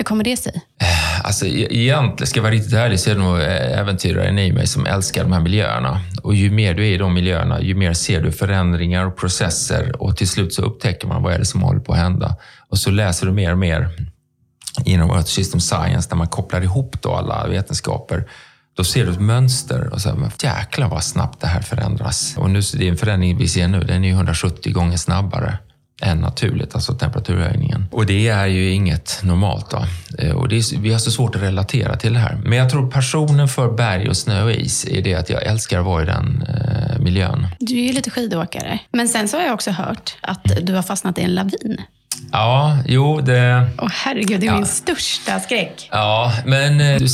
Hur 0.00 0.04
kommer 0.04 0.24
det 0.24 0.36
sig? 0.36 0.62
Eh, 0.80 1.20
alltså, 1.26 1.46
e-, 1.46 1.68
egentligen, 1.70 2.26
ska 2.26 2.38
jag 2.38 2.42
vara 2.42 2.52
riktigt 2.52 2.72
ärlig, 2.72 3.00
så 3.00 3.10
är 3.10 3.14
det 3.14 3.20
nog 3.20 3.40
äventyraren 3.80 4.38
i 4.38 4.52
mig 4.52 4.66
som 4.66 4.86
älskar 4.86 5.22
de 5.22 5.32
här 5.32 5.40
miljöerna. 5.40 6.00
Och 6.22 6.34
ju 6.34 6.50
mer 6.50 6.74
du 6.74 6.82
är 6.82 6.94
i 6.94 6.96
de 6.96 7.14
miljöerna, 7.14 7.60
ju 7.60 7.74
mer 7.74 7.92
ser 7.92 8.22
du 8.22 8.32
förändringar 8.32 9.06
och 9.06 9.16
processer 9.16 10.02
och 10.02 10.16
till 10.16 10.28
slut 10.28 10.54
så 10.54 10.62
upptäcker 10.62 11.08
man 11.08 11.22
vad 11.22 11.34
är 11.34 11.38
det 11.38 11.44
som 11.44 11.62
håller 11.62 11.80
på 11.80 11.92
att 11.92 11.98
hända. 11.98 12.36
Och 12.68 12.78
så 12.78 12.90
läser 12.90 13.26
du 13.26 13.32
mer 13.32 13.52
och 13.52 13.58
mer 13.58 13.88
inom 14.84 15.10
Earth 15.10 15.28
System 15.28 15.60
Science, 15.60 16.08
där 16.08 16.16
man 16.16 16.28
kopplar 16.28 16.62
ihop 16.62 17.02
då 17.02 17.14
alla 17.14 17.46
vetenskaper 17.46 18.24
då 18.76 18.84
ser 18.84 19.06
du 19.06 19.12
ett 19.12 19.20
mönster 19.20 19.92
och 19.92 20.00
så 20.00 20.14
men 20.14 20.30
jäklar 20.42 20.88
vad 20.88 21.04
snabbt 21.04 21.40
det 21.40 21.46
här 21.46 21.60
förändras. 21.60 22.34
Och 22.36 22.50
nu, 22.50 22.60
det 22.60 22.86
är 22.86 22.90
en 22.90 22.96
förändring 22.96 23.36
vi 23.36 23.48
ser 23.48 23.68
nu, 23.68 23.80
den 23.80 24.04
är 24.04 24.10
170 24.10 24.72
gånger 24.72 24.96
snabbare 24.96 25.58
än 26.00 26.18
naturligt, 26.18 26.74
alltså 26.74 26.94
temperaturhöjningen. 26.94 27.84
Och 27.90 28.06
det 28.06 28.28
är 28.28 28.46
ju 28.46 28.70
inget 28.70 29.20
normalt. 29.22 29.70
Då. 29.70 29.84
Eh, 30.18 30.36
och 30.36 30.52
är, 30.52 30.80
vi 30.80 30.92
har 30.92 30.98
så 30.98 31.10
svårt 31.10 31.36
att 31.36 31.42
relatera 31.42 31.96
till 31.96 32.12
det 32.12 32.18
här. 32.18 32.38
Men 32.44 32.58
jag 32.58 32.70
tror 32.70 32.90
passionen 32.90 33.48
för 33.48 33.72
berg 33.72 34.08
och 34.08 34.16
snö 34.16 34.42
och 34.42 34.52
is 34.52 34.86
är 34.90 35.02
det 35.02 35.14
att 35.14 35.30
jag 35.30 35.42
älskar 35.42 35.78
att 35.78 35.84
vara 35.84 36.02
i 36.02 36.06
den 36.06 36.44
eh, 36.48 36.98
miljön. 36.98 37.46
Du 37.58 37.78
är 37.78 37.86
ju 37.86 37.92
lite 37.92 38.10
skidåkare. 38.10 38.78
Men 38.92 39.08
sen 39.08 39.28
så 39.28 39.36
har 39.36 39.44
jag 39.44 39.54
också 39.54 39.70
hört 39.70 40.16
att 40.20 40.44
du 40.62 40.74
har 40.74 40.82
fastnat 40.82 41.18
i 41.18 41.22
en 41.22 41.34
lavin. 41.34 41.80
Ja, 42.32 42.78
jo 42.86 43.20
det... 43.20 43.70
Åh 43.78 43.86
oh, 43.86 43.90
herregud, 43.92 44.40
det 44.40 44.46
är 44.46 44.50
ja. 44.50 44.56
min 44.56 44.66
största 44.66 45.40
skräck. 45.40 45.88
Ja, 45.92 46.32
men 46.46 46.80
eh, 46.80 46.98
du, 46.98 47.06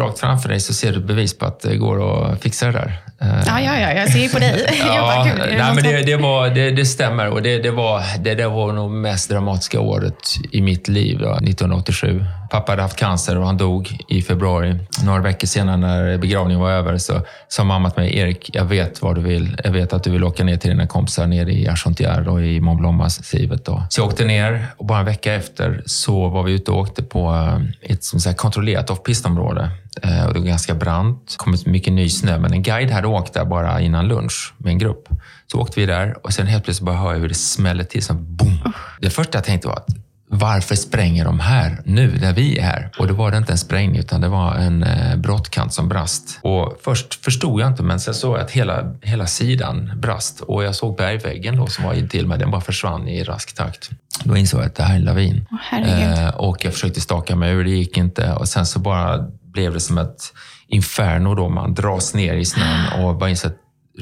rakt 0.00 0.18
framför 0.18 0.48
dig 0.48 0.60
så 0.60 0.74
ser 0.74 0.92
du 0.92 1.00
bevis 1.00 1.38
på 1.38 1.46
att 1.46 1.60
det 1.60 1.76
går 1.76 2.30
att 2.32 2.42
fixa 2.42 2.66
det 2.66 2.72
där. 2.72 2.98
Eh, 3.22 3.42
ja, 3.46 3.60
ja, 3.60 3.78
ja, 3.78 3.92
jag 3.92 4.12
ser 4.12 4.18
ju 4.18 4.28
på 4.28 4.38
dig. 4.38 4.66
ja, 4.86 5.00
bara, 5.00 5.24
nej, 5.24 5.74
men 5.74 5.84
det, 5.84 6.02
det, 6.02 6.16
var, 6.16 6.48
det, 6.48 6.70
det 6.70 6.86
stämmer 6.86 7.28
och 7.28 7.42
det, 7.42 7.58
det, 7.58 7.70
var, 7.70 8.02
det 8.18 8.34
där 8.34 8.48
var 8.48 8.72
nog 8.72 8.90
mest 8.90 9.30
dramatiska 9.30 9.80
året 9.80 10.28
i 10.50 10.60
mitt 10.60 10.88
liv, 10.88 11.18
då, 11.18 11.30
1987. 11.30 12.24
Pappa 12.50 12.72
hade 12.72 12.82
haft 12.82 12.96
cancer 12.96 13.38
och 13.38 13.46
han 13.46 13.56
dog 13.56 13.98
i 14.08 14.22
februari. 14.22 14.78
Några 15.04 15.20
veckor 15.20 15.46
senare 15.46 15.76
när 15.76 16.18
begravningen 16.18 16.60
var 16.60 16.70
över 16.70 16.98
så 16.98 17.20
sa 17.48 17.64
mamma 17.64 17.90
till 17.90 18.02
mig, 18.02 18.18
Erik, 18.18 18.50
jag 18.52 18.64
vet 18.64 19.02
vad 19.02 19.14
du 19.14 19.20
vill. 19.20 19.56
Jag 19.64 19.70
vet 19.70 19.92
att 19.92 20.04
du 20.04 20.10
vill 20.10 20.24
åka 20.24 20.44
ner 20.44 20.56
till 20.56 20.70
dina 20.70 20.86
kompisar 20.86 21.26
nere 21.26 21.52
i 21.52 21.68
Argentière 21.68 22.26
och 22.28 22.42
i 22.42 22.60
Mont 22.60 22.80
Blanc-massivet. 22.80 23.66
Så 23.88 24.00
jag 24.00 24.06
åkte 24.06 24.24
ner 24.24 24.66
och 24.76 24.86
bara 24.86 24.98
en 24.98 25.04
vecka 25.04 25.34
efter 25.34 25.82
så 25.86 26.28
var 26.28 26.42
vi 26.42 26.52
ute 26.52 26.70
och 26.70 26.78
åkte 26.78 27.02
på 27.02 27.30
eh, 27.30 27.92
ett 27.92 28.04
som 28.04 28.20
sagt, 28.20 28.38
kontrollerat 28.38 28.90
off-pistområde. 28.90 29.70
Eh, 30.02 30.32
det 30.32 30.38
var 30.38 30.46
ganska 30.46 30.74
brant. 30.74 31.28
Det 31.30 31.36
kom 31.36 31.56
mycket 31.66 31.92
ny 31.92 32.08
snö, 32.08 32.38
men 32.38 32.52
en 32.52 32.62
guide 32.62 32.90
hade 32.90 33.08
åkt 33.10 33.34
där 33.34 33.44
bara 33.44 33.80
innan 33.80 34.08
lunch 34.08 34.54
med 34.58 34.70
en 34.70 34.78
grupp. 34.78 35.08
Så 35.46 35.60
åkte 35.60 35.80
vi 35.80 35.86
där 35.86 36.26
och 36.26 36.32
sen 36.32 36.46
helt 36.46 36.64
plötsligt 36.64 36.86
bara 36.86 36.96
hör 36.96 37.12
jag 37.12 37.20
hur 37.20 37.28
det 37.28 37.34
smäller 37.34 37.84
till. 37.84 38.02
Som 38.02 38.36
boom. 38.36 38.72
Det 39.00 39.10
första 39.10 39.38
jag 39.38 39.44
tänkte 39.44 39.68
var 39.68 39.74
att 39.74 39.88
varför 40.32 40.74
spränger 40.74 41.24
de 41.24 41.40
här 41.40 41.82
nu, 41.84 42.10
där 42.10 42.32
vi 42.32 42.58
är 42.58 42.62
här? 42.62 42.90
Och 42.98 43.06
då 43.06 43.14
var 43.14 43.30
det 43.30 43.36
inte 43.36 43.52
en 43.52 43.58
sprängning, 43.58 44.00
utan 44.00 44.20
det 44.20 44.28
var 44.28 44.54
en 44.54 44.82
eh, 44.82 45.16
brottkant 45.16 45.74
som 45.74 45.88
brast. 45.88 46.38
Och 46.42 46.80
först 46.84 47.24
förstod 47.24 47.60
jag 47.60 47.68
inte, 47.68 47.82
men 47.82 48.00
sen 48.00 48.14
såg 48.14 48.34
jag 48.34 48.40
att 48.40 48.50
hela, 48.50 48.94
hela 49.02 49.26
sidan 49.26 49.92
brast. 49.96 50.40
Och 50.40 50.64
jag 50.64 50.74
såg 50.74 50.96
bergväggen 50.96 51.56
då, 51.56 51.66
som 51.66 51.84
var 51.84 51.94
intill 51.94 52.26
mig, 52.26 52.38
den 52.38 52.50
bara 52.50 52.60
försvann 52.60 53.08
i 53.08 53.24
rask 53.24 53.54
takt. 53.54 53.90
Då 54.24 54.36
insåg 54.36 54.60
jag 54.60 54.66
att 54.66 54.74
det 54.74 54.82
här 54.82 54.94
är 54.94 54.98
en 54.98 55.04
lavin. 55.04 55.46
Oh, 55.50 56.24
eh, 56.24 56.28
och 56.28 56.64
jag 56.64 56.72
försökte 56.72 57.00
staka 57.00 57.36
mig 57.36 57.52
ur, 57.52 57.64
det 57.64 57.70
gick 57.70 57.96
inte. 57.96 58.32
Och 58.32 58.48
sen 58.48 58.66
så 58.66 58.78
bara 58.78 59.18
blev 59.42 59.72
det 59.72 59.80
som 59.80 59.98
ett 59.98 60.32
inferno 60.70 61.34
då. 61.34 61.48
Man 61.48 61.74
dras 61.74 62.14
ner 62.14 62.34
i 62.34 62.44
snön 62.44 63.04
och 63.04 63.16
bara 63.16 63.30
inser 63.30 63.48
att 63.48 63.56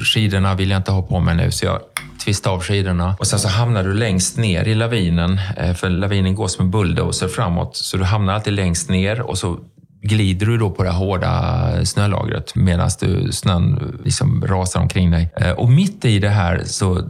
skidorna 0.05 0.55
vill 0.55 0.69
jag 0.69 0.79
inte 0.79 0.91
ha 0.91 1.01
på 1.01 1.19
mig 1.19 1.35
nu. 1.35 1.51
Så 1.51 1.65
jag 1.65 1.79
tvistar 2.23 2.51
av 2.51 2.61
skidorna. 2.61 3.15
Och 3.19 3.27
sen 3.27 3.39
så 3.39 3.47
hamnar 3.47 3.83
du 3.83 3.93
längst 3.93 4.37
ner 4.37 4.67
i 4.67 4.75
lavinen, 4.75 5.39
eh, 5.57 5.73
för 5.73 5.89
lavinen 5.89 6.35
går 6.35 6.47
som 6.47 6.65
en 6.65 6.71
bulldozer 6.71 7.27
framåt. 7.27 7.75
Så 7.75 7.97
du 7.97 8.03
hamnar 8.03 8.33
alltid 8.33 8.53
längst 8.53 8.89
ner 8.89 9.21
och 9.21 9.37
så 9.37 9.59
glider 10.01 10.45
du 10.45 10.57
då 10.57 10.69
på 10.69 10.83
det 10.83 10.89
hårda 10.89 11.85
snölagret 11.85 12.55
medan 12.55 12.91
snön 13.31 13.99
liksom 14.03 14.45
rasar 14.47 14.79
omkring 14.79 15.11
dig. 15.11 15.29
Eh, 15.37 15.51
och 15.51 15.69
mitt 15.69 16.05
i 16.05 16.19
det 16.19 16.29
här 16.29 16.63
så 16.65 17.01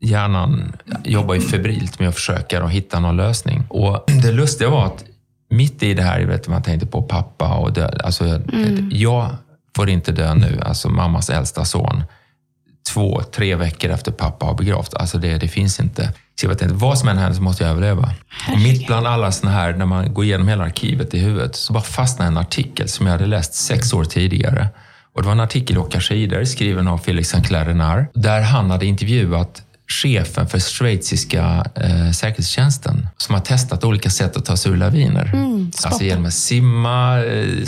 hjärnan 0.00 0.72
jobbar 1.04 1.34
ju 1.34 1.40
febrilt 1.40 1.98
med 1.98 2.08
att 2.08 2.14
försöka 2.14 2.66
hitta 2.66 3.00
någon 3.00 3.16
lösning. 3.16 3.62
Och 3.68 4.04
det 4.22 4.32
lustiga 4.32 4.70
var 4.70 4.86
att 4.86 5.04
mitt 5.52 5.82
i 5.82 5.94
det 5.94 6.02
här, 6.02 6.20
vet 6.20 6.48
man 6.48 6.62
tänkte 6.62 6.86
på 6.86 7.02
pappa 7.02 7.54
och 7.54 7.72
död. 7.72 8.00
Alltså, 8.04 8.24
mm. 8.24 8.90
Jag 8.92 9.36
får 9.76 9.90
inte 9.90 10.12
dö 10.12 10.34
nu, 10.34 10.60
alltså 10.62 10.88
mammas 10.88 11.30
äldsta 11.30 11.64
son 11.64 12.04
två, 12.92 13.22
tre 13.22 13.54
veckor 13.54 13.90
efter 13.90 14.12
pappa 14.12 14.46
har 14.46 14.54
begravt. 14.54 14.94
Alltså 14.94 15.18
det, 15.18 15.38
det 15.38 15.48
finns 15.48 15.80
inte. 15.80 16.12
Så 16.40 16.46
jag 16.46 16.48
vet 16.48 16.62
inte, 16.62 16.74
vad 16.74 16.98
som 16.98 17.08
än 17.08 17.18
händer 17.18 17.36
så 17.36 17.42
måste 17.42 17.64
jag 17.64 17.70
överleva. 17.70 18.14
Och 18.52 18.58
mitt 18.58 18.86
bland 18.86 19.06
alla 19.06 19.32
såna 19.32 19.52
här, 19.52 19.72
när 19.72 19.86
man 19.86 20.14
går 20.14 20.24
igenom 20.24 20.48
hela 20.48 20.64
arkivet 20.64 21.14
i 21.14 21.18
huvudet, 21.18 21.56
så 21.56 21.72
bara 21.72 21.82
fastnar 21.82 22.26
en 22.26 22.36
artikel 22.36 22.88
som 22.88 23.06
jag 23.06 23.12
hade 23.12 23.26
läst 23.26 23.54
sex 23.54 23.92
år 23.92 24.04
tidigare. 24.04 24.68
Och 25.14 25.22
det 25.22 25.26
var 25.26 25.32
en 25.32 25.40
artikel 25.40 25.76
i 25.76 25.78
Åka 25.78 26.00
skidor 26.00 26.44
skriven 26.44 26.88
av 26.88 26.98
Felix 26.98 27.28
Sinclair 27.28 27.64
Renard 27.64 28.04
där 28.14 28.40
han 28.40 28.70
hade 28.70 28.86
intervjuat 28.86 29.62
chefen 29.92 30.48
för 30.48 30.58
schweiziska 30.58 31.64
eh, 31.74 32.10
säkerhetstjänsten 32.10 33.08
som 33.16 33.34
har 33.34 33.42
testat 33.42 33.84
olika 33.84 34.10
sätt 34.10 34.36
att 34.36 34.44
ta 34.44 34.56
sig 34.56 34.72
ur 34.72 34.76
laviner. 34.76 35.30
Mm, 35.34 35.70
alltså 35.84 36.04
genom 36.04 36.26
att 36.26 36.34
simma, 36.34 37.24
eh, 37.24 37.66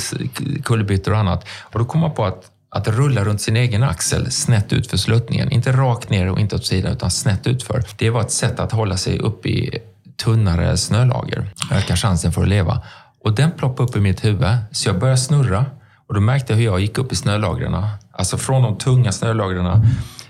kullerbyttor 0.63 1.13
och 1.13 1.19
annat. 1.19 1.47
Och 1.63 1.79
då 1.79 1.85
kom 1.85 2.01
man 2.01 2.15
på 2.15 2.25
att 2.25 2.51
att 2.75 2.89
rulla 2.89 3.25
runt 3.25 3.41
sin 3.41 3.57
egen 3.57 3.83
axel 3.83 4.31
snett 4.31 4.73
ut 4.73 4.91
för 4.91 4.97
sluttningen. 4.97 5.53
Inte 5.53 5.73
rakt 5.73 6.11
ner 6.11 6.31
och 6.31 6.41
inte 6.41 6.57
åt 6.57 6.67
sidan, 6.67 6.93
utan 6.93 7.11
snett 7.11 7.47
utför. 7.47 7.85
Det 7.97 8.11
var 8.11 8.21
ett 8.21 8.31
sätt 8.31 8.61
att 8.61 8.73
hålla 8.73 8.97
sig 8.97 9.19
upp 9.19 9.47
i 9.47 9.79
tunnare 10.25 10.77
snölager. 10.77 11.47
Öka 11.73 11.97
chansen 11.97 12.33
för 12.33 12.43
att 12.43 12.49
leva. 12.49 12.83
Och 13.25 13.35
den 13.35 13.51
ploppade 13.51 13.89
upp 13.89 13.97
i 13.97 14.01
mitt 14.01 14.25
huvud, 14.25 14.57
så 14.73 14.89
jag 14.89 14.99
började 14.99 15.21
snurra. 15.21 15.67
Och 16.07 16.15
då 16.15 16.21
märkte 16.21 16.53
jag 16.53 16.59
hur 16.59 16.65
jag 16.65 16.81
gick 16.81 16.99
upp 16.99 17.13
i 17.13 17.17
snölagren. 17.17 17.87
Alltså 18.13 18.37
från 18.37 18.63
de 18.63 18.79
tunga 18.79 19.13
snölagren 19.13 19.67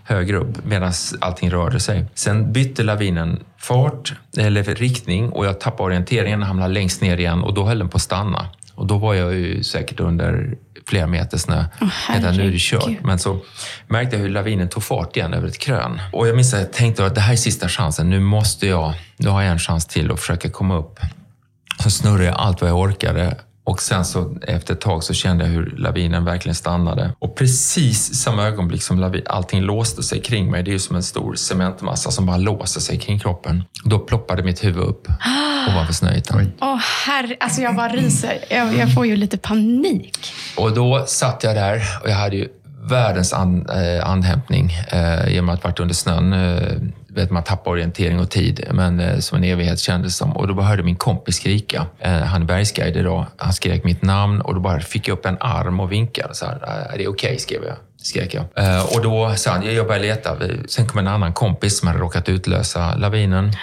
högre 0.04 0.36
upp 0.36 0.64
medan 0.64 0.92
allting 1.20 1.50
rörde 1.50 1.80
sig. 1.80 2.06
Sen 2.14 2.52
bytte 2.52 2.82
lavinen 2.82 3.40
fart, 3.58 4.14
eller 4.36 4.62
riktning 4.62 5.28
och 5.28 5.46
jag 5.46 5.60
tappade 5.60 5.82
orienteringen 5.82 6.40
och 6.40 6.46
hamnade 6.46 6.74
längst 6.74 7.00
ner 7.00 7.16
igen 7.16 7.42
och 7.42 7.54
då 7.54 7.66
höll 7.66 7.78
den 7.78 7.88
på 7.88 7.96
att 7.96 8.02
stanna. 8.02 8.48
Och 8.74 8.86
då 8.86 8.98
var 8.98 9.14
jag 9.14 9.34
ju 9.34 9.62
säkert 9.62 10.00
under 10.00 10.56
flera 10.86 11.06
meter 11.06 11.38
snö. 11.38 11.64
Oh, 11.80 12.32
nu 12.36 12.46
är 12.46 12.52
det 12.52 12.60
kört. 12.60 13.02
Men 13.02 13.18
så 13.18 13.38
märkte 13.86 14.16
jag 14.16 14.22
hur 14.22 14.30
lavinen 14.30 14.68
tog 14.68 14.82
fart 14.82 15.16
igen 15.16 15.34
över 15.34 15.48
ett 15.48 15.58
krön. 15.58 16.00
Och 16.12 16.28
jag 16.28 16.36
minns 16.36 16.54
att 16.54 16.60
jag 16.60 16.72
tänkte 16.72 17.06
att 17.06 17.14
det 17.14 17.20
här 17.20 17.32
är 17.32 17.36
sista 17.36 17.68
chansen. 17.68 18.10
Nu 18.10 18.20
måste 18.20 18.66
jag, 18.66 18.94
nu 19.16 19.28
har 19.28 19.42
jag 19.42 19.52
en 19.52 19.58
chans 19.58 19.86
till 19.86 20.10
att 20.10 20.20
försöka 20.20 20.50
komma 20.50 20.76
upp. 20.76 21.00
Så 21.82 21.90
snurrade 21.90 22.24
jag 22.24 22.34
allt 22.34 22.60
vad 22.60 22.70
jag 22.70 22.78
orkade 22.78 23.36
och 23.64 23.82
sen 23.82 24.04
så 24.04 24.36
efter 24.42 24.74
ett 24.74 24.80
tag 24.80 25.04
så 25.04 25.14
kände 25.14 25.44
jag 25.44 25.50
hur 25.50 25.74
lavinen 25.78 26.24
verkligen 26.24 26.54
stannade. 26.54 27.12
Och 27.18 27.36
precis 27.36 28.14
samma 28.14 28.44
ögonblick 28.44 28.82
som 28.82 29.22
allting 29.26 29.62
låste 29.62 30.02
sig 30.02 30.22
kring 30.22 30.50
mig, 30.50 30.62
det 30.62 30.70
är 30.70 30.72
ju 30.72 30.78
som 30.78 30.96
en 30.96 31.02
stor 31.02 31.34
cementmassa 31.34 32.10
som 32.10 32.26
bara 32.26 32.36
låser 32.36 32.80
sig 32.80 32.98
kring 32.98 33.18
kroppen. 33.18 33.64
Då 33.84 33.98
ploppade 33.98 34.42
mitt 34.42 34.64
huvud 34.64 34.84
upp 34.84 35.08
och 35.68 35.74
var 35.74 35.84
för 35.84 35.92
snöytan. 35.92 36.52
Åh 36.60 36.74
oh, 36.74 36.78
herre, 37.06 37.36
alltså 37.40 37.60
jag 37.60 37.76
bara 37.76 37.88
ryser. 37.88 38.44
Jag, 38.50 38.74
jag, 38.74 38.94
får 38.94 39.06
ju 39.06 39.16
lite 39.16 39.38
panik. 39.38 40.32
Och 40.56 40.72
då 40.72 41.04
satt 41.06 41.44
jag 41.44 41.54
där 41.54 41.82
och 42.02 42.10
jag 42.10 42.14
hade 42.14 42.36
ju 42.36 42.48
världens 42.88 43.32
and, 43.32 43.70
eh, 43.70 44.10
andhämtning 44.10 44.72
eh, 44.88 45.28
genom 45.28 45.48
att 45.48 45.64
varit 45.64 45.80
under 45.80 45.94
snön. 45.94 46.32
Eh, 46.32 46.72
vet, 47.14 47.30
man 47.30 47.42
tappar 47.42 47.70
orientering 47.70 48.20
och 48.20 48.30
tid, 48.30 48.68
men 48.72 49.00
eh, 49.00 49.18
som 49.18 49.38
en 49.38 49.44
evighet 49.44 49.78
kändes 49.78 50.16
som. 50.16 50.36
Och 50.36 50.48
då 50.48 50.62
hörde 50.62 50.82
min 50.82 50.96
kompis 50.96 51.36
skrika. 51.36 51.86
Eh, 51.98 52.12
han 52.12 52.42
är 52.42 52.46
bergsguide 52.46 52.96
idag. 52.96 53.26
Han 53.36 53.52
skrek 53.52 53.84
mitt 53.84 54.02
namn 54.02 54.40
och 54.40 54.54
då 54.54 54.60
bara 54.60 54.80
fick 54.80 55.08
jag 55.08 55.18
upp 55.18 55.26
en 55.26 55.36
arm 55.40 55.80
och 55.80 55.92
vinkade. 55.92 56.34
Så 56.34 56.46
här, 56.46 56.54
är 56.92 56.98
det 56.98 57.08
okej? 57.08 57.08
Okay? 57.08 57.38
skrev 57.38 57.64
jag. 57.64 57.76
Skrek 57.96 58.34
jag. 58.34 58.44
Eh, 58.56 58.96
och 58.96 59.02
då 59.02 59.34
sa 59.36 59.50
han, 59.50 59.74
jag 59.74 59.86
började 59.86 60.06
leta. 60.06 60.36
Sen 60.68 60.86
kom 60.86 60.98
en 60.98 61.08
annan 61.08 61.32
kompis 61.32 61.78
som 61.78 61.88
hade 61.88 62.00
råkat 62.00 62.28
utlösa 62.28 62.94
lavinen. 62.94 63.52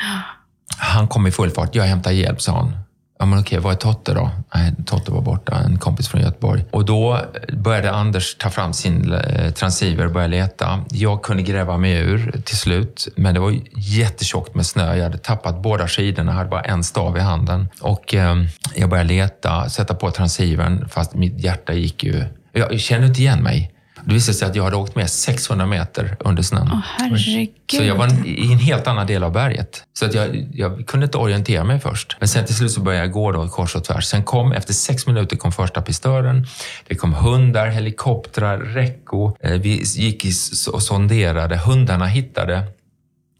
Han 0.77 1.07
kom 1.07 1.27
i 1.27 1.31
full 1.31 1.49
fart. 1.49 1.75
Jag 1.75 1.83
hämtar 1.83 2.11
hjälp, 2.11 2.41
sa 2.41 2.51
han. 2.51 2.77
Ja, 3.21 3.25
men 3.25 3.39
okej, 3.39 3.59
vad 3.59 3.73
är 3.73 3.77
Totte 3.77 4.13
då? 4.13 4.29
Nej, 4.55 4.73
Totte 4.85 5.11
var 5.11 5.21
borta, 5.21 5.55
en 5.55 5.77
kompis 5.77 6.07
från 6.07 6.21
Göteborg. 6.21 6.65
Och 6.71 6.85
då 6.85 7.19
började 7.53 7.91
Anders 7.91 8.35
ta 8.35 8.49
fram 8.49 8.73
sin 8.73 9.13
eh, 9.13 9.51
transceiver 9.51 10.05
och 10.05 10.11
börja 10.11 10.27
leta. 10.27 10.85
Jag 10.91 11.23
kunde 11.23 11.43
gräva 11.43 11.77
mig 11.77 11.97
ur 11.97 12.41
till 12.45 12.57
slut, 12.57 13.07
men 13.15 13.33
det 13.33 13.39
var 13.39 13.53
jättetjockt 13.75 14.55
med 14.55 14.65
snö. 14.65 14.95
Jag 14.95 15.03
hade 15.03 15.17
tappat 15.17 15.61
båda 15.61 15.87
skidorna, 15.87 16.31
hade 16.31 16.49
bara 16.49 16.61
en 16.61 16.83
stav 16.83 17.17
i 17.17 17.19
handen. 17.19 17.69
Och 17.81 18.13
eh, 18.15 18.35
jag 18.75 18.89
började 18.89 19.09
leta, 19.09 19.69
sätta 19.69 19.95
på 19.95 20.11
transceivern, 20.11 20.89
fast 20.89 21.13
mitt 21.13 21.39
hjärta 21.39 21.73
gick 21.73 22.03
ju... 22.03 22.25
Jag 22.53 22.79
kände 22.79 23.07
inte 23.07 23.21
igen 23.21 23.43
mig. 23.43 23.71
Det 24.05 24.13
visade 24.13 24.37
sig 24.37 24.47
att 24.47 24.55
jag 24.55 24.63
hade 24.63 24.75
åkt 24.75 24.95
med 24.95 25.09
600 25.09 25.65
meter 25.65 26.17
under 26.19 26.43
snön. 26.43 26.69
Åh, 26.71 26.79
herregud. 26.97 27.49
Så 27.71 27.83
jag 27.83 27.95
var 27.95 28.27
i 28.27 28.51
en 28.51 28.59
helt 28.59 28.87
annan 28.87 29.07
del 29.07 29.23
av 29.23 29.31
berget. 29.31 29.83
Så 29.93 30.05
att 30.05 30.13
jag, 30.13 30.47
jag 30.53 30.87
kunde 30.87 31.05
inte 31.05 31.17
orientera 31.17 31.63
mig 31.63 31.79
först. 31.79 32.15
Men 32.19 32.27
sen 32.27 32.45
till 32.45 32.55
slut 32.55 32.71
så 32.71 32.81
började 32.81 33.05
jag 33.05 33.11
gå 33.11 33.31
då 33.31 33.47
kors 33.47 33.75
och 33.75 33.83
tvärs. 33.83 34.05
Sen 34.05 34.23
kom, 34.23 34.51
efter 34.51 34.73
sex 34.73 35.07
minuter 35.07 35.37
kom 35.37 35.51
första 35.51 35.81
pistören. 35.81 36.47
Det 36.87 36.95
kom 36.95 37.13
hundar, 37.13 37.67
helikoptrar, 37.67 38.57
räcko. 38.57 39.37
Eh, 39.39 39.51
vi 39.51 39.83
gick 39.83 40.25
och 40.73 40.83
sonderade. 40.83 41.57
Hundarna 41.57 42.05
hittade 42.05 42.63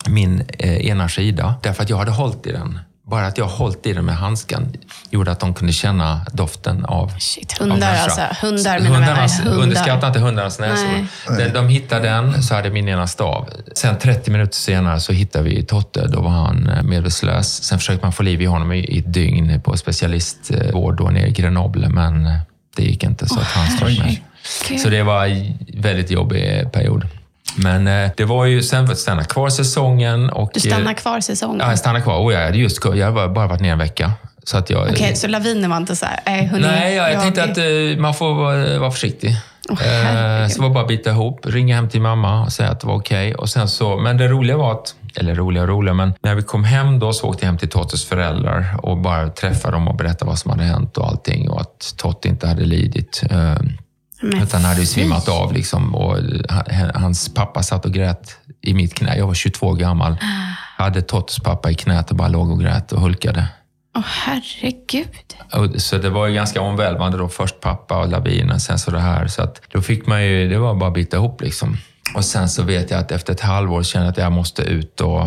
min 0.10 0.44
eh, 0.60 0.86
ena 0.88 1.10
skida 1.10 1.56
därför 1.64 1.84
att 1.84 1.90
jag 1.90 1.98
hade 1.98 2.12
hållit 2.12 2.48
i 2.48 2.52
den. 2.52 2.80
Bara 3.04 3.26
att 3.26 3.38
jag 3.38 3.46
hållit 3.46 3.86
i 3.86 3.94
den 3.94 4.06
med 4.06 4.16
handsken 4.16 4.74
gjorde 5.10 5.32
att 5.32 5.40
de 5.40 5.54
kunde 5.54 5.74
känna 5.74 6.26
doften 6.34 6.86
av 6.86 7.20
Shit, 7.20 7.58
hundar 7.60 7.94
av 7.94 8.04
alltså. 8.04 8.46
Hundar 8.46 8.80
mina 8.80 8.96
hundarnas, 8.96 9.40
vänner. 9.40 9.52
Hundar. 9.52 9.64
Underskatta 9.64 10.08
inte 10.08 10.20
hundarnas 10.20 10.60
näsor. 10.60 11.08
De, 11.38 11.48
de 11.50 11.68
hittade 11.68 12.10
den, 12.10 12.44
så 12.44 12.56
hade 12.56 12.70
min 12.70 12.90
ena 12.90 13.08
stav. 13.08 13.50
Sen 13.76 13.98
30 13.98 14.32
minuter 14.32 14.56
senare 14.56 15.00
så 15.00 15.14
hittade 15.14 15.44
vi 15.44 15.64
Totte. 15.64 16.08
Då 16.08 16.22
var 16.22 16.30
han 16.30 16.70
eh, 16.70 16.84
medvetslös. 16.84 17.64
Sen 17.64 17.80
försökte 17.80 18.06
man 18.06 18.14
få 18.14 18.24
liv 18.24 18.42
i 18.42 18.46
honom 18.46 18.72
i 18.72 19.00
ett 19.00 19.14
dygn 19.14 19.62
på 19.62 19.78
specialistvård 19.78 20.98
då 20.98 21.04
nere 21.04 21.28
i 21.28 21.32
Grenoble, 21.32 21.90
men 21.90 22.30
det 22.76 22.84
gick 22.84 23.04
inte 23.04 23.28
så 23.28 23.40
att 23.40 23.46
han 23.46 23.68
stod 23.68 24.80
Så 24.80 24.90
det 24.90 25.04
var 25.04 25.26
en 25.26 25.58
väldigt 25.74 26.12
jobbig 26.12 26.72
period. 26.72 27.08
Men 27.56 27.88
eh, 27.88 28.12
det 28.18 28.26
var 28.26 28.46
ju 28.46 28.64
sen 28.64 28.86
för 28.86 28.94
att 28.94 29.00
stanna 29.00 29.24
kvar 29.24 29.50
säsongen. 29.50 30.30
Och, 30.30 30.52
du 30.54 30.60
stannar 30.60 30.94
kvar 30.94 31.20
säsongen? 31.20 31.60
Ja, 31.60 31.70
jag 31.70 31.80
stannade 31.80 32.04
kvar. 32.04 32.28
Oh, 32.28 32.34
jag 32.34 32.46
hade 32.46 32.58
just 32.58 32.86
jag 32.86 33.12
hade 33.12 33.28
bara 33.30 33.48
varit 33.48 33.62
ner 33.62 33.72
en 33.72 33.78
vecka. 33.78 34.12
Okej, 34.54 34.78
okay, 34.78 35.16
så 35.16 35.28
lavinen 35.28 35.70
var 35.70 35.78
inte 35.78 35.96
så 35.96 36.06
här, 36.06 36.20
äh, 36.26 36.46
hörni, 36.46 36.68
Nej, 36.68 36.96
jag, 36.96 37.14
jag 37.14 37.22
tänkte 37.22 37.44
att 37.44 37.58
uh, 37.58 37.98
man 37.98 38.14
får 38.14 38.34
vara, 38.34 38.80
vara 38.80 38.92
försiktig. 38.92 39.36
Oh, 39.70 39.74
uh, 39.74 40.48
så 40.48 40.62
var 40.62 40.70
bara 40.70 40.82
att 40.82 40.88
bita 40.88 41.10
ihop, 41.10 41.46
ringa 41.46 41.76
hem 41.76 41.90
till 41.90 42.02
mamma 42.02 42.44
och 42.44 42.52
säga 42.52 42.70
att 42.70 42.80
det 42.80 42.88
var 42.88 42.96
okej. 42.96 43.36
Okay. 43.36 44.04
men 44.04 44.18
det 44.18 44.28
roliga 44.28 44.58
var 44.58 44.72
att, 44.72 44.96
eller 45.16 45.36
roliga 45.36 45.64
och 45.64 45.70
roliga, 45.70 45.94
men 45.94 46.14
när 46.22 46.36
vi 46.36 46.42
kom 46.42 46.64
hem 46.64 47.00
då 47.00 47.14
så 47.14 47.28
åkte 47.28 47.44
jag 47.44 47.48
hem 47.48 47.58
till 47.58 47.70
Tottes 47.70 48.06
föräldrar 48.06 48.66
och 48.84 48.98
bara 48.98 49.30
träffade 49.30 49.76
dem 49.76 49.88
och 49.88 49.96
berättade 49.96 50.30
vad 50.30 50.40
som 50.40 50.52
hade 50.52 50.64
hänt 50.64 50.98
och 50.98 51.08
allting 51.08 51.50
och 51.50 51.62
att 51.62 51.94
Totte 51.98 52.28
inte 52.28 52.48
hade 52.48 52.64
lidit. 52.66 53.24
Uh, 53.32 53.56
men 54.22 54.42
utan 54.42 54.62
hade 54.62 54.80
ju 54.80 54.86
svimmat 54.86 55.30
av. 55.30 55.54
Liksom, 55.54 55.96
och 55.96 56.18
hans 56.94 57.34
pappa 57.34 57.64
satt 57.64 57.86
och 57.86 57.92
grät 57.92 58.38
i 58.62 58.74
mitt 58.74 58.94
knä. 58.94 59.18
Jag 59.18 59.28
var 59.28 59.34
22 59.34 59.68
år 59.68 59.76
gammal. 59.76 60.18
Jag 60.78 60.84
hade 60.84 61.02
Tottes 61.02 61.40
pappa 61.40 61.72
i 61.72 61.76
knät 61.76 62.10
och 62.12 62.16
bara 62.16 62.28
låg 62.28 62.52
och 62.52 62.60
grät 62.60 62.92
och 62.92 63.02
hulkade. 63.02 63.48
Åh, 63.96 64.02
oh, 64.02 64.06
herregud. 64.08 65.82
Så 65.82 65.98
det 65.98 66.10
var 66.10 66.28
ju 66.28 66.34
ganska 66.34 66.62
omvälvande 66.62 67.18
då. 67.18 67.30
Först 67.30 67.60
pappa 67.60 67.98
och 67.98 68.10
lavinen, 68.10 68.60
sen 68.60 68.80
så 68.80 68.92
det 68.92 69.00
här. 69.00 69.28
Så 69.28 69.42
att 69.42 69.62
då 69.72 69.82
fick 69.82 70.08
man 70.08 70.26
ju, 70.26 70.50
det 70.50 70.58
var 70.58 70.76
bara 70.76 70.88
att 70.88 70.94
bita 70.94 71.18
ihop 71.18 71.42
liksom. 71.42 71.78
Och 72.16 72.26
sen 72.26 72.50
så 72.50 72.64
vet 72.64 72.92
jag 72.92 73.00
att 73.00 73.12
efter 73.12 73.34
ett 73.34 73.42
halvår 73.42 73.84
kände 73.84 74.06
jag 74.06 74.12
att 74.12 74.18
jag 74.18 74.32
måste 74.32 74.62
ut 74.62 75.02
och 75.02 75.22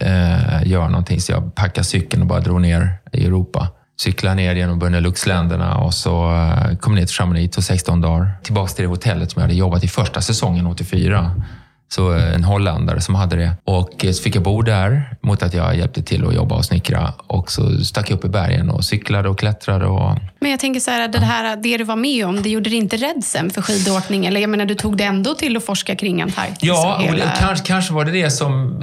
eh, 0.00 0.66
göra 0.66 0.88
någonting. 0.88 1.20
Så 1.20 1.32
jag 1.32 1.54
packade 1.54 1.84
cykeln 1.84 2.22
och 2.22 2.28
bara 2.28 2.40
drog 2.40 2.60
ner 2.60 2.98
i 3.12 3.26
Europa 3.26 3.68
cykla 4.00 4.34
ner 4.34 4.54
genom 4.54 4.78
Beneluxländerna 4.78 5.76
och 5.76 5.94
så 5.94 6.32
eh, 6.32 6.76
kom 6.76 6.94
ner 6.94 7.06
till 7.06 7.14
Chamonix, 7.14 7.54
tog 7.54 7.64
16 7.64 8.00
dagar. 8.00 8.30
Tillbaka 8.42 8.72
till 8.72 8.84
det 8.84 8.88
hotellet 8.88 9.30
som 9.30 9.40
jag 9.40 9.48
hade 9.48 9.58
jobbat 9.58 9.84
i 9.84 9.88
första 9.88 10.20
säsongen, 10.20 10.66
84. 10.66 11.42
Så 11.88 12.14
eh, 12.14 12.34
en 12.34 12.44
holländare 12.44 13.00
som 13.00 13.14
hade 13.14 13.36
det. 13.36 13.52
Och 13.64 14.04
eh, 14.04 14.12
så 14.12 14.22
fick 14.22 14.36
jag 14.36 14.42
bo 14.42 14.62
där 14.62 15.16
mot 15.20 15.42
att 15.42 15.54
jag 15.54 15.76
hjälpte 15.76 16.02
till 16.02 16.26
att 16.26 16.34
jobba 16.34 16.54
och 16.54 16.64
snickra. 16.64 17.12
Och 17.26 17.52
så 17.52 17.84
stack 17.84 18.10
jag 18.10 18.16
upp 18.16 18.24
i 18.24 18.28
bergen 18.28 18.70
och 18.70 18.84
cyklade 18.84 19.28
och 19.28 19.38
klättrade. 19.38 19.86
Och... 19.86 20.18
Men 20.40 20.50
jag 20.50 20.60
tänker 20.60 20.80
så 20.80 20.90
här, 20.90 21.08
det, 21.08 21.18
här, 21.18 21.56
det 21.56 21.76
du 21.76 21.84
var 21.84 21.96
med 21.96 22.26
om, 22.26 22.42
det 22.42 22.48
gjorde 22.48 22.70
dig 22.70 22.78
inte 22.78 22.96
rädd 22.96 23.24
sen 23.24 23.50
för 23.50 23.62
skidåkning? 23.62 24.26
Eller 24.26 24.40
jag 24.40 24.50
menar, 24.50 24.66
du 24.66 24.74
tog 24.74 24.96
det 24.96 25.04
ändå 25.04 25.34
till 25.34 25.56
att 25.56 25.64
forska 25.64 25.96
kring 25.96 26.22
Antarktis? 26.22 26.58
Ja, 26.62 26.96
och 26.96 27.02
hela... 27.02 27.30
kanske, 27.38 27.66
kanske 27.66 27.92
var 27.92 28.04
det 28.04 28.12
det 28.12 28.30
som 28.30 28.82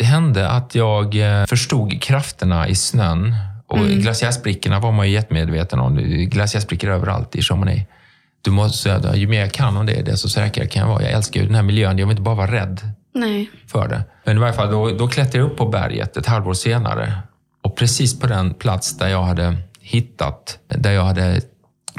hände. 0.00 0.48
Att 0.48 0.74
jag 0.74 1.14
förstod 1.48 2.02
krafterna 2.02 2.68
i 2.68 2.74
snön 2.74 3.34
och 3.68 3.78
mm. 3.78 4.00
glaciärsprickorna 4.00 4.80
var 4.80 4.92
man 4.92 5.06
ju 5.06 5.12
jättemedveten 5.12 5.78
om. 5.78 5.96
Glaciärsprickor 6.30 6.90
överallt 6.90 7.36
i 7.36 7.42
Chamonix. 7.42 7.90
Du 8.42 8.50
måste 8.50 8.78
säga, 8.78 9.16
ju 9.16 9.26
mer 9.26 9.40
jag 9.40 9.52
kan 9.52 9.76
om 9.76 9.86
det, 9.86 10.02
desto 10.02 10.28
säkrare 10.28 10.66
kan 10.66 10.82
jag 10.82 10.88
vara. 10.88 11.02
Jag 11.02 11.12
älskar 11.12 11.40
ju 11.40 11.46
den 11.46 11.54
här 11.54 11.62
miljön. 11.62 11.98
Jag 11.98 12.06
vill 12.06 12.12
inte 12.12 12.22
bara 12.22 12.34
vara 12.34 12.52
rädd 12.52 12.80
Nej. 13.14 13.50
för 13.66 13.88
det. 13.88 14.04
Men 14.24 14.36
i 14.36 14.40
varje 14.40 14.52
fall, 14.52 14.70
då, 14.70 14.90
då 14.90 15.08
klättrade 15.08 15.38
jag 15.38 15.50
upp 15.50 15.56
på 15.56 15.66
berget 15.66 16.16
ett 16.16 16.26
halvår 16.26 16.54
senare. 16.54 17.12
Och 17.62 17.76
precis 17.76 18.20
på 18.20 18.26
den 18.26 18.54
plats 18.54 18.98
där 18.98 19.08
jag 19.08 19.22
hade 19.22 19.56
hittat, 19.80 20.58
där 20.68 20.92
jag 20.92 21.04
hade 21.04 21.40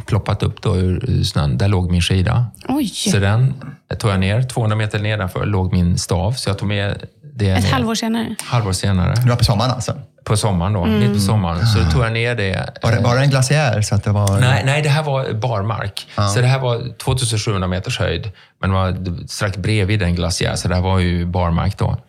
ploppat 0.06 0.44
upp 0.44 0.62
då 0.62 0.78
ur 0.78 1.24
snön, 1.24 1.58
där 1.58 1.68
låg 1.68 1.92
min 1.92 2.02
skida. 2.02 2.46
Oj. 2.68 2.88
Så 2.88 3.20
den 3.20 3.54
tog 3.98 4.12
jag 4.12 4.20
ner. 4.20 4.44
200 4.44 4.76
meter 4.76 5.00
nedanför 5.00 5.46
låg 5.46 5.74
min 5.74 5.98
stav, 5.98 6.32
så 6.32 6.50
jag 6.50 6.58
tog 6.58 6.68
med 6.68 7.06
det. 7.40 7.50
Ett 7.50 7.72
halvår 7.72 7.96
senare? 7.96 8.36
halvår 8.44 8.72
senare. 8.72 9.16
Det 9.16 9.30
var 9.30 9.36
på 9.36 9.44
sommaren 9.44 9.72
alltså? 9.72 9.94
På 10.24 10.38
sommaren 10.38 10.74
då, 10.74 10.84
mm. 10.84 11.00
mitt 11.00 11.14
på 11.14 11.20
sommaren. 11.20 11.68
Så 11.68 11.80
då 11.80 11.92
tog 11.92 12.04
jag 12.04 12.14
ner 12.14 12.36
det. 12.36 12.80
Var 12.82 12.92
det, 12.92 13.00
var 13.00 13.16
det 13.16 13.22
en 13.22 13.30
glaciär? 13.30 13.82
Så 13.82 13.96
att 13.96 14.04
det 14.04 14.12
var... 14.12 14.40
nej, 14.40 14.64
nej, 14.66 14.82
det 14.82 14.90
här 14.90 15.04
var 15.04 15.34
barmark. 15.34 16.08
Ja. 16.16 16.28
Så 16.28 16.42
det 16.42 16.48
här 16.48 16.60
var 16.60 16.98
2700 16.98 17.68
meters 17.68 18.00
höjd, 18.00 18.32
men 18.62 18.70
det 18.70 18.76
var 18.76 19.28
strax 19.28 19.58
bredvid 19.58 20.02
en 20.02 20.16
glaciär, 20.16 20.56
så 20.56 20.68
det 20.68 20.76
här 20.76 20.82
var 20.82 21.00
ju 21.00 21.26
barmark 21.26 21.78
då. 21.78 21.88
Mm. 21.88 22.02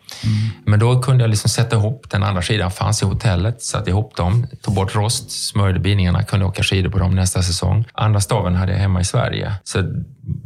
Men 0.65 0.79
då 0.79 1.01
kunde 1.01 1.23
jag 1.23 1.29
liksom 1.29 1.49
sätta 1.49 1.75
ihop, 1.75 2.09
den 2.09 2.23
andra 2.23 2.41
sidan 2.41 2.71
fanns 2.71 3.01
i 3.01 3.05
hotellet, 3.05 3.61
satte 3.61 3.89
ihop 3.89 4.15
dem, 4.15 4.47
tog 4.61 4.75
bort 4.75 4.95
rost, 4.95 5.31
smörjde 5.31 5.79
bindningarna, 5.79 6.23
kunde 6.23 6.45
åka 6.45 6.63
skidor 6.63 6.89
på 6.89 6.97
dem 6.97 7.15
nästa 7.15 7.41
säsong. 7.41 7.85
Andra 7.93 8.21
staven 8.21 8.55
hade 8.55 8.71
jag 8.71 8.79
hemma 8.79 9.01
i 9.01 9.05
Sverige. 9.05 9.53
Så 9.63 9.81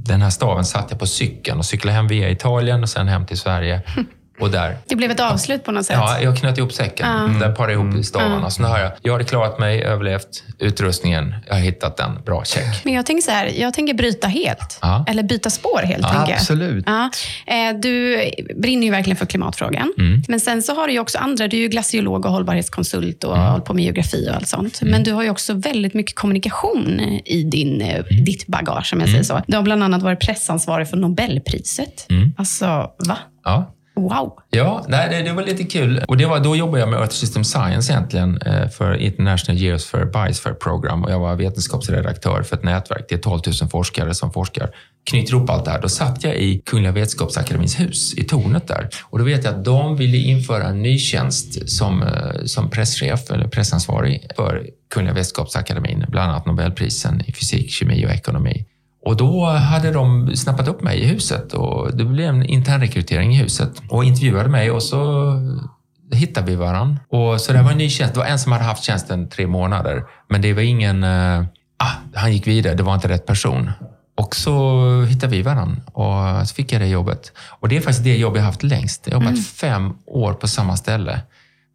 den 0.05 0.21
här 0.21 0.29
staven 0.29 0.65
satte 0.65 0.87
jag 0.89 0.99
på 0.99 1.07
cykeln 1.07 1.59
och 1.59 1.65
cyklade 1.65 1.95
hem 1.95 2.07
via 2.07 2.29
Italien 2.29 2.83
och 2.83 2.89
sen 2.89 3.07
hem 3.07 3.25
till 3.25 3.37
Sverige. 3.37 3.81
Och 4.39 4.51
där, 4.51 4.77
Det 4.87 4.95
blev 4.95 5.11
ett 5.11 5.19
avslut 5.19 5.63
på 5.63 5.71
något 5.71 5.85
sätt. 5.85 5.95
ja, 5.99 6.19
jag 6.21 6.37
knöt 6.37 6.57
ihop 6.57 6.73
säcken. 6.73 7.39
Där 7.39 7.51
parade 7.51 7.73
jag 7.73 7.93
ihop 7.93 8.05
stavarna. 8.05 8.49
Så 8.49 8.61
nu 8.61 8.67
har 8.67 8.79
jag, 8.79 8.91
jag 9.01 9.11
hade 9.13 9.23
klarat 9.25 9.59
mig, 9.59 9.81
överlevt, 9.83 10.43
utrustningen, 10.59 11.35
jag 11.47 11.53
har 11.53 11.61
hittat 11.61 11.97
den. 11.97 12.23
Bra, 12.25 12.43
check. 12.45 12.85
Men 12.85 12.93
jag 12.93 13.05
tänker 13.05 13.21
så 13.23 13.31
här, 13.31 13.51
jag 13.57 13.73
tänker 13.73 13.93
bryta 13.93 14.27
helt. 14.27 14.79
Ja. 14.81 15.05
Eller 15.07 15.23
byta 15.23 15.49
spår 15.49 15.81
helt. 15.83 16.03
tänker 16.03 16.19
jag. 16.19 16.31
Absolut. 16.31 16.83
Ja, 16.87 17.09
eh, 17.47 17.79
du 17.81 18.21
brinner 18.55 18.83
ju 18.85 18.91
verkligen 18.91 19.17
för 19.17 19.25
klimatfrågan. 19.25 19.93
Mm. 19.97 20.23
Men 20.27 20.39
sen 20.39 20.63
så 20.63 20.75
har 20.75 20.87
du 20.87 20.93
ju 20.93 20.99
också 20.99 21.17
andra. 21.17 21.47
Du 21.47 21.57
är 21.57 21.61
ju 21.61 21.67
glaciolog 21.67 22.25
och 22.25 22.31
hållbarhetskonsult 22.31 23.23
och 23.23 23.35
Mm. 23.35 23.47
håller 23.47 23.63
på 23.65 23.73
med 23.73 23.83
geografi 23.83 24.27
och 24.29 24.35
allt 24.35 24.47
sånt. 24.47 24.81
Men 24.81 25.03
du 25.03 25.11
har 25.11 25.23
ju 25.23 25.29
också 25.29 25.53
väldigt 25.53 25.93
mycket 25.93 26.15
kommunikation 26.15 26.99
i 27.25 27.43
din, 27.43 27.81
eh, 27.81 27.95
Mm. 27.95 28.25
ditt 28.25 28.47
bagage, 28.47 28.93
om 28.93 28.99
jag 28.99 29.09
säger 29.09 29.23
så. 29.23 29.41
Du 29.47 29.55
har 29.57 29.63
bland 29.63 29.83
annat 29.83 30.01
varit 30.03 30.19
pressansvarig 30.19 30.87
för 30.89 30.97
Nobelpriset. 30.97 32.05
Mm. 32.09 32.33
Alltså, 32.37 32.65
va? 33.07 33.17
Ja. 33.43 33.71
Wow. 33.95 34.39
Ja, 34.49 34.85
nej, 34.87 35.09
det, 35.09 35.21
det 35.21 35.33
var 35.33 35.43
lite 35.43 35.63
kul. 35.63 36.03
Och 36.07 36.17
det 36.17 36.25
var, 36.25 36.39
då 36.39 36.55
jobbade 36.55 36.79
jag 36.79 36.89
med 36.89 36.99
Earth 36.99 37.13
System 37.13 37.43
Science 37.43 37.93
egentligen 37.93 38.41
eh, 38.41 38.69
för 38.69 38.93
International 38.93 39.61
Geosphere 39.61 40.05
Biosphere 40.05 40.53
Program 40.53 41.03
och 41.03 41.11
jag 41.11 41.19
var 41.19 41.35
vetenskapsredaktör 41.35 42.43
för 42.43 42.55
ett 42.55 42.63
nätverk. 42.63 43.05
Det 43.09 43.15
är 43.15 43.19
12 43.19 43.41
000 43.61 43.69
forskare 43.69 44.13
som 44.13 44.31
forskar. 44.31 44.69
Knyter 45.09 45.33
ihop 45.33 45.49
allt 45.49 45.65
det 45.65 45.71
här. 45.71 45.81
Då 45.81 45.89
satt 45.89 46.23
jag 46.23 46.35
i 46.35 46.61
Kungliga 46.65 46.91
Vetenskapsakademins 46.91 47.79
hus, 47.79 48.13
i 48.17 48.23
tornet 48.23 48.67
där. 48.67 48.89
Och 49.03 49.19
då 49.19 49.25
vet 49.25 49.43
jag 49.43 49.55
att 49.55 49.65
de 49.65 49.97
ville 49.97 50.17
införa 50.17 50.63
en 50.67 50.81
ny 50.81 50.97
tjänst 50.97 51.69
som, 51.69 52.03
eh, 52.03 52.43
som 52.45 52.69
presschef 52.69 53.31
eller 53.31 53.47
pressansvarig 53.47 54.27
för 54.35 54.67
Kungliga 54.93 55.13
Vetenskapsakademin, 55.13 56.05
bland 56.07 56.31
annat 56.31 56.45
Nobelprisen 56.45 57.21
i 57.27 57.33
fysik, 57.33 57.71
kemi 57.71 58.05
och 58.05 58.11
ekonomi. 58.11 58.65
Och 59.05 59.17
då 59.17 59.45
hade 59.45 59.91
de 59.91 60.35
snappat 60.35 60.67
upp 60.67 60.81
mig 60.81 60.99
i 60.99 61.05
huset 61.05 61.53
och 61.53 61.97
det 61.97 62.05
blev 62.05 62.29
en 62.29 62.45
internrekrytering 62.45 63.35
i 63.35 63.37
huset 63.37 63.71
och 63.89 64.03
intervjuade 64.03 64.49
mig 64.49 64.71
och 64.71 64.83
så 64.83 65.33
hittade 66.11 66.47
vi 66.47 66.55
varann. 66.55 66.99
Och 67.09 67.41
så 67.41 67.53
det 67.53 67.61
var 67.61 67.71
en 67.71 67.77
ny 67.77 67.89
tjänst. 67.89 68.13
Det 68.13 68.19
var 68.19 68.27
en 68.27 68.39
som 68.39 68.51
hade 68.51 68.63
haft 68.63 68.83
tjänsten 68.83 69.29
tre 69.29 69.47
månader, 69.47 70.03
men 70.29 70.41
det 70.41 70.53
var 70.53 70.61
ingen... 70.61 71.03
eh, 71.03 71.39
ah, 71.77 71.91
han 72.13 72.33
gick 72.33 72.47
vidare, 72.47 72.73
det 72.73 72.83
var 72.83 72.95
inte 72.95 73.07
rätt 73.07 73.25
person. 73.25 73.71
Och 74.17 74.35
så 74.35 75.01
hittade 75.01 75.31
vi 75.31 75.41
varann 75.41 75.81
och 75.93 76.47
så 76.47 76.55
fick 76.55 76.73
jag 76.73 76.81
det 76.81 76.87
jobbet. 76.87 77.31
Och 77.59 77.69
det 77.69 77.77
är 77.77 77.81
faktiskt 77.81 78.03
det 78.03 78.17
jobb 78.17 78.37
jag 78.37 78.43
haft 78.43 78.63
längst. 78.63 79.07
Jag 79.07 79.17
har 79.17 79.23
jobbat 79.23 79.45
fem 79.47 79.93
år 80.05 80.33
på 80.33 80.47
samma 80.47 80.77
ställe. 80.77 81.21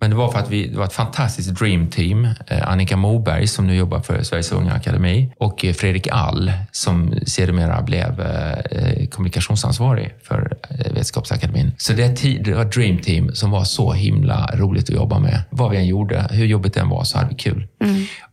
Men 0.01 0.11
det 0.11 0.17
var 0.17 0.33
för 0.33 0.39
att 0.39 0.51
vi, 0.51 0.69
det 0.69 0.79
var 0.79 0.85
ett 0.85 0.93
fantastiskt 0.93 1.51
dream 1.51 1.87
team. 1.87 2.29
Eh, 2.47 2.69
Annika 2.69 2.97
Moberg 2.97 3.47
som 3.47 3.67
nu 3.67 3.75
jobbar 3.75 4.01
för 4.01 4.23
Sveriges 4.23 4.53
Unga 4.53 4.73
Akademi 4.73 5.33
och 5.39 5.65
eh, 5.65 5.73
Fredrik 5.73 6.09
All 6.11 6.53
som 6.73 7.15
sedermera 7.27 7.83
blev 7.83 8.21
eh, 8.21 9.07
kommunikationsansvarig 9.07 10.15
för 10.23 10.57
Vetenskapsakademin. 10.71 11.73
Så 11.79 11.93
det, 11.93 12.23
det 12.45 12.55
var 12.55 12.63
ett 12.63 12.73
dream 12.73 12.99
team 12.99 13.35
som 13.35 13.51
var 13.51 13.65
så 13.65 13.93
himla 13.93 14.51
roligt 14.55 14.85
att 14.85 14.97
jobba 14.97 15.19
med. 15.19 15.43
Vad 15.51 15.71
vi 15.71 15.77
än 15.77 15.87
gjorde, 15.87 16.29
hur 16.31 16.47
jobbigt 16.47 16.75
det 16.75 16.81
än 16.81 16.89
var, 16.89 17.05
så 17.05 17.19
hade 17.19 17.31
vi 17.31 17.37
kul. 17.37 17.67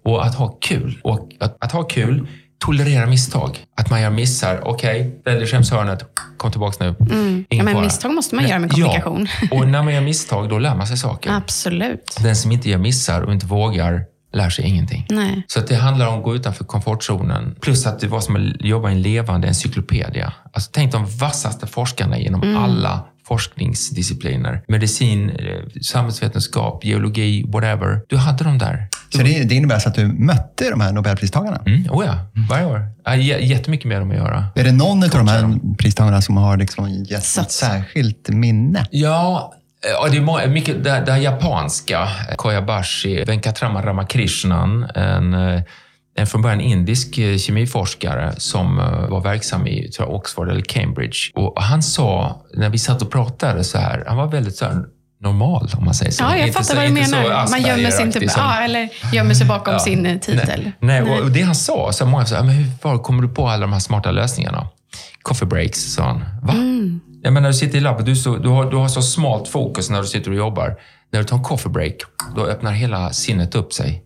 Och 0.04 0.26
att 0.26 0.36
ha 0.36 0.48
kul, 0.48 1.00
och 1.04 1.30
att, 1.40 1.58
att 1.60 1.72
ha 1.72 1.84
kul 1.84 2.28
tolerera 2.60 3.06
misstag. 3.06 3.60
Att 3.78 3.90
man 3.90 4.02
gör 4.02 4.10
missar. 4.10 4.62
Okej, 4.64 5.02
okay, 5.02 5.34
väljer 5.34 5.48
skämshörnet. 5.48 6.04
Kom 6.38 6.52
tillbaka 6.52 6.84
nu. 6.86 6.96
Ja, 7.00 7.06
Ingen 7.50 7.66
men 7.66 7.74
fara. 7.74 7.84
misstag 7.84 8.12
måste 8.14 8.36
man 8.36 8.48
göra 8.48 8.60
med 8.60 8.72
kommunikation. 8.72 9.28
Ja, 9.42 9.58
och 9.58 9.68
när 9.68 9.84
man 9.84 9.94
gör 9.94 10.02
misstag, 10.02 10.50
då 10.50 10.60
lär 10.60 10.76
man 10.76 10.88
sig 10.88 10.98
saker. 10.98 11.32
Absolut. 11.32 12.18
Den 12.24 12.36
som 12.36 12.52
inte 12.52 12.70
gör 12.70 12.78
missar 12.78 13.22
och 13.22 13.34
inte 13.34 13.46
vågar 13.46 14.02
lär 14.34 14.50
sig 14.50 14.66
ingenting. 14.66 15.06
Nej. 15.10 15.44
Så 15.48 15.60
det 15.60 15.76
handlar 15.76 16.08
om 16.08 16.18
att 16.18 16.24
gå 16.24 16.36
utanför 16.36 16.64
komfortzonen. 16.64 17.56
Plus 17.62 17.86
att 17.88 18.00
det 18.00 18.08
var 18.08 18.22
som 18.22 18.36
att 18.36 18.66
jobba 18.66 18.90
i 18.90 18.92
en 18.92 19.02
levande 19.02 19.48
encyklopedia. 19.48 20.34
Alltså, 20.54 20.70
tänk 20.74 20.92
de 20.92 21.06
vassaste 21.18 21.68
forskarna 21.68 22.18
inom 22.18 22.44
Mm. 22.44 22.58
alla 22.64 23.06
forskningsdiscipliner. 23.28 24.62
Medicin, 24.68 25.30
eh, 25.30 25.36
samhällsvetenskap, 25.82 26.84
geologi, 26.86 27.46
whatever. 27.48 28.02
Du 28.10 28.18
hade 28.18 28.44
dem 28.44 28.58
där. 28.58 28.88
Så 29.10 29.18
det, 29.18 29.44
det 29.44 29.56
innebär 29.56 29.76
alltså 29.76 29.90
att 29.90 29.96
du 29.96 30.08
mötte 30.08 30.70
de 30.70 30.82
här 30.82 30.92
Nobelpristagarna? 30.92 31.62
Mm, 31.66 31.86
oh 31.92 32.06
ja, 32.06 32.18
varje 32.50 32.66
år. 32.66 32.82
Jag 33.04 33.12
har 33.12 33.18
jä- 33.18 33.40
jättemycket 33.40 33.88
med 33.88 34.02
dem 34.02 34.12
att 34.12 34.18
göra. 34.18 34.46
Är 34.56 34.64
det 34.64 34.72
någon 34.72 35.04
av 35.04 35.10
de 35.10 35.28
här 35.28 35.76
pristagarna 35.78 36.22
som 36.22 36.38
har 36.38 36.58
liksom 36.58 36.90
gett 36.90 37.38
ett 37.38 37.52
särskilt 37.52 38.30
minne? 38.30 38.86
Ja, 38.92 39.54
Ja, 39.94 40.08
det 40.12 40.18
är 40.18 40.48
mycket 40.48 40.84
det, 40.84 41.04
det 41.06 41.12
här 41.12 41.20
japanska. 41.20 42.08
Koyabashi, 42.36 43.24
Venkatrama 43.24 43.82
Ramakrishnan, 43.86 44.84
en, 44.96 45.34
eh, 45.34 45.62
en 46.18 46.28
från 46.28 46.42
början 46.42 46.62
indisk 46.62 47.18
eh, 47.18 47.38
kemiforskare 47.38 48.34
som 48.38 48.80
eh, 48.80 49.08
var 49.10 49.22
verksam 49.22 49.68
i 49.68 49.92
tror 49.92 50.08
jag, 50.08 50.16
Oxford 50.16 50.50
eller 50.50 50.62
Cambridge. 50.62 51.18
Och 51.36 51.62
han 51.64 51.84
sa, 51.84 52.42
när 52.54 52.70
vi 52.70 52.78
satt 52.78 53.02
och 53.02 53.12
pratade 53.12 53.64
så 53.64 53.78
här, 53.78 54.04
han 54.08 54.18
var 54.18 54.28
väldigt 54.28 54.56
så 54.56 54.66
här, 54.66 54.84
normal 55.22 55.70
om 55.78 55.86
man 55.86 55.94
säger 55.94 56.12
så. 56.12 56.24
Ja, 56.24 56.38
jag 56.38 56.48
Inte 56.48 56.54
fattar 56.54 56.66
så- 56.66 56.76
vad 56.76 56.86
du 56.86 56.92
menar. 56.94 57.50
Man 57.52 57.62
gömmer 57.62 57.92
sig, 57.92 58.06
inte, 58.06 58.20
som- 58.30 58.44
ja, 58.44 58.60
eller 58.64 58.90
gömmer 59.14 59.34
sig 59.34 59.48
bakom 59.48 59.74
Ja. 59.74 59.80
sin 59.80 60.06
eh, 60.06 60.20
titel. 60.20 60.72
Nej, 60.80 61.02
nej, 61.02 61.22
och- 61.22 61.32
det 61.32 61.42
han 61.42 61.56
sa, 61.56 61.92
så 61.92 62.06
många 62.06 62.26
sa, 62.26 62.44
men 62.44 62.50
hur 62.56 62.98
kommer 62.98 63.22
du 63.22 63.30
på 63.30 63.48
alla 63.48 63.62
de 63.62 63.74
här 63.74 63.80
smarta 63.80 64.12
lösningarna? 64.12 64.68
Coffee 65.22 65.46
breaks, 65.48 65.94
sa 65.94 66.04
han. 66.04 66.24
Va? 66.44 66.54
Mm. 66.54 67.00
Ja, 67.24 67.32
men 67.32 67.44
när 67.44 67.50
du 67.50 67.54
sitter 67.56 67.78
i 67.78 67.82
labbet, 67.82 68.06
du, 68.06 68.16
så, 68.16 68.38
du, 68.38 68.50
har, 68.50 68.72
du 68.72 68.78
har 68.78 68.88
så 68.88 69.02
smalt 69.02 69.48
fokus 69.48 69.90
när 69.90 70.02
du 70.02 70.08
sitter 70.08 70.32
och 70.32 70.38
jobbar. 70.38 70.76
När 71.12 71.20
du 71.20 71.26
tar 71.26 71.38
en 71.38 71.44
coffee 71.44 71.70
break, 71.70 71.96
då 72.36 72.46
öppnar 72.46 72.72
hela 72.72 73.14
sinnet 73.14 73.56
upp 73.56 73.74
sig. 73.74 74.04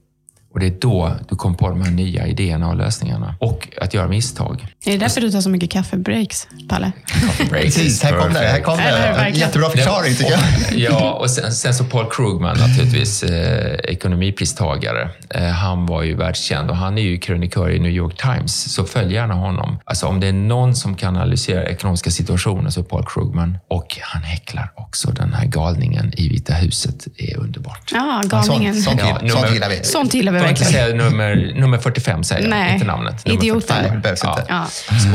Och 0.53 0.59
det 0.59 0.65
är 0.65 0.75
då 0.81 1.11
du 1.29 1.35
kommer 1.35 1.57
på 1.57 1.69
de 1.69 1.81
här 1.81 1.91
nya 1.91 2.27
idéerna 2.27 2.67
och 2.69 2.75
lösningarna. 2.75 3.35
Och 3.39 3.67
att 3.81 3.93
göra 3.93 4.07
misstag. 4.07 4.67
Är 4.85 4.91
det 4.91 4.97
därför 4.97 5.21
du 5.21 5.31
tar 5.31 5.41
så 5.41 5.49
mycket 5.49 5.71
kaffebreaks, 5.71 6.47
Palle? 6.69 6.91
Coffee 7.07 7.45
breaks 7.49 7.65
Precis, 7.75 7.85
is 7.93 8.03
här 8.03 8.19
kom 8.19 8.33
det. 8.33 8.39
Här 8.39 8.59
kom 8.61 8.77
det. 8.77 8.83
verkligen. 8.83 9.39
Jättebra 9.39 9.69
förklaring 9.69 10.15
tycker 10.15 10.31
jag. 10.31 10.79
Ja, 10.79 11.11
och 11.13 11.29
sen, 11.29 11.51
sen 11.51 11.73
så 11.73 11.83
Paul 11.83 12.05
Krugman 12.11 12.57
naturligtvis, 12.57 13.23
eh, 13.23 13.75
ekonomipristagare. 14.21 15.09
Eh, 15.29 15.43
han 15.43 15.85
var 15.85 16.03
ju 16.03 16.15
världskänd 16.15 16.69
och 16.69 16.77
han 16.77 16.97
är 16.97 17.01
ju 17.01 17.17
krönikör 17.17 17.69
i 17.69 17.79
New 17.79 17.91
York 17.91 18.17
Times, 18.21 18.73
så 18.73 18.83
följ 18.85 19.13
gärna 19.13 19.33
honom. 19.33 19.79
Alltså 19.85 20.07
om 20.07 20.19
det 20.19 20.27
är 20.27 20.33
någon 20.33 20.75
som 20.75 20.95
kan 20.95 21.15
analysera 21.15 21.63
ekonomiska 21.69 22.11
situationer 22.11 22.69
så 22.69 22.79
är 22.79 22.83
Paul 22.83 23.05
Krugman. 23.05 23.57
Och 23.67 23.97
han 24.01 24.23
häcklar 24.23 24.71
också 24.75 25.11
den 25.11 25.33
här 25.33 25.45
galningen 25.45 26.13
i 26.17 26.29
Vita 26.29 26.53
huset. 26.53 27.07
Det 27.17 27.31
är 27.31 27.37
underbart. 27.39 27.91
Ja, 27.93 28.21
galningen. 28.25 28.73
Sånt, 28.81 28.99
sånt, 28.99 28.99
Ja, 28.99 29.05
gillar, 29.07 29.19
sånt 29.29 29.41
nummer- 29.41 29.53
gillar 29.53 29.69
vi. 29.69 29.83
Sånt 29.83 30.13
gillar 30.13 30.31
vi 30.31 30.39
Får 30.41 30.49
inte 30.49 30.65
säga 30.65 30.95
nummer, 30.95 31.53
nummer 31.55 31.77
45, 31.77 32.23
säger 32.23 32.41
jag. 32.41 32.49
Nej. 32.49 32.73
Inte 32.73 32.85
namnet. 32.85 33.25
Nummer 33.25 33.43
Idioten. 33.43 33.67
45. 33.75 33.91
Nej, 33.93 34.01
behövs 34.01 34.23
inte. 34.23 34.45
Ja. 34.49 34.67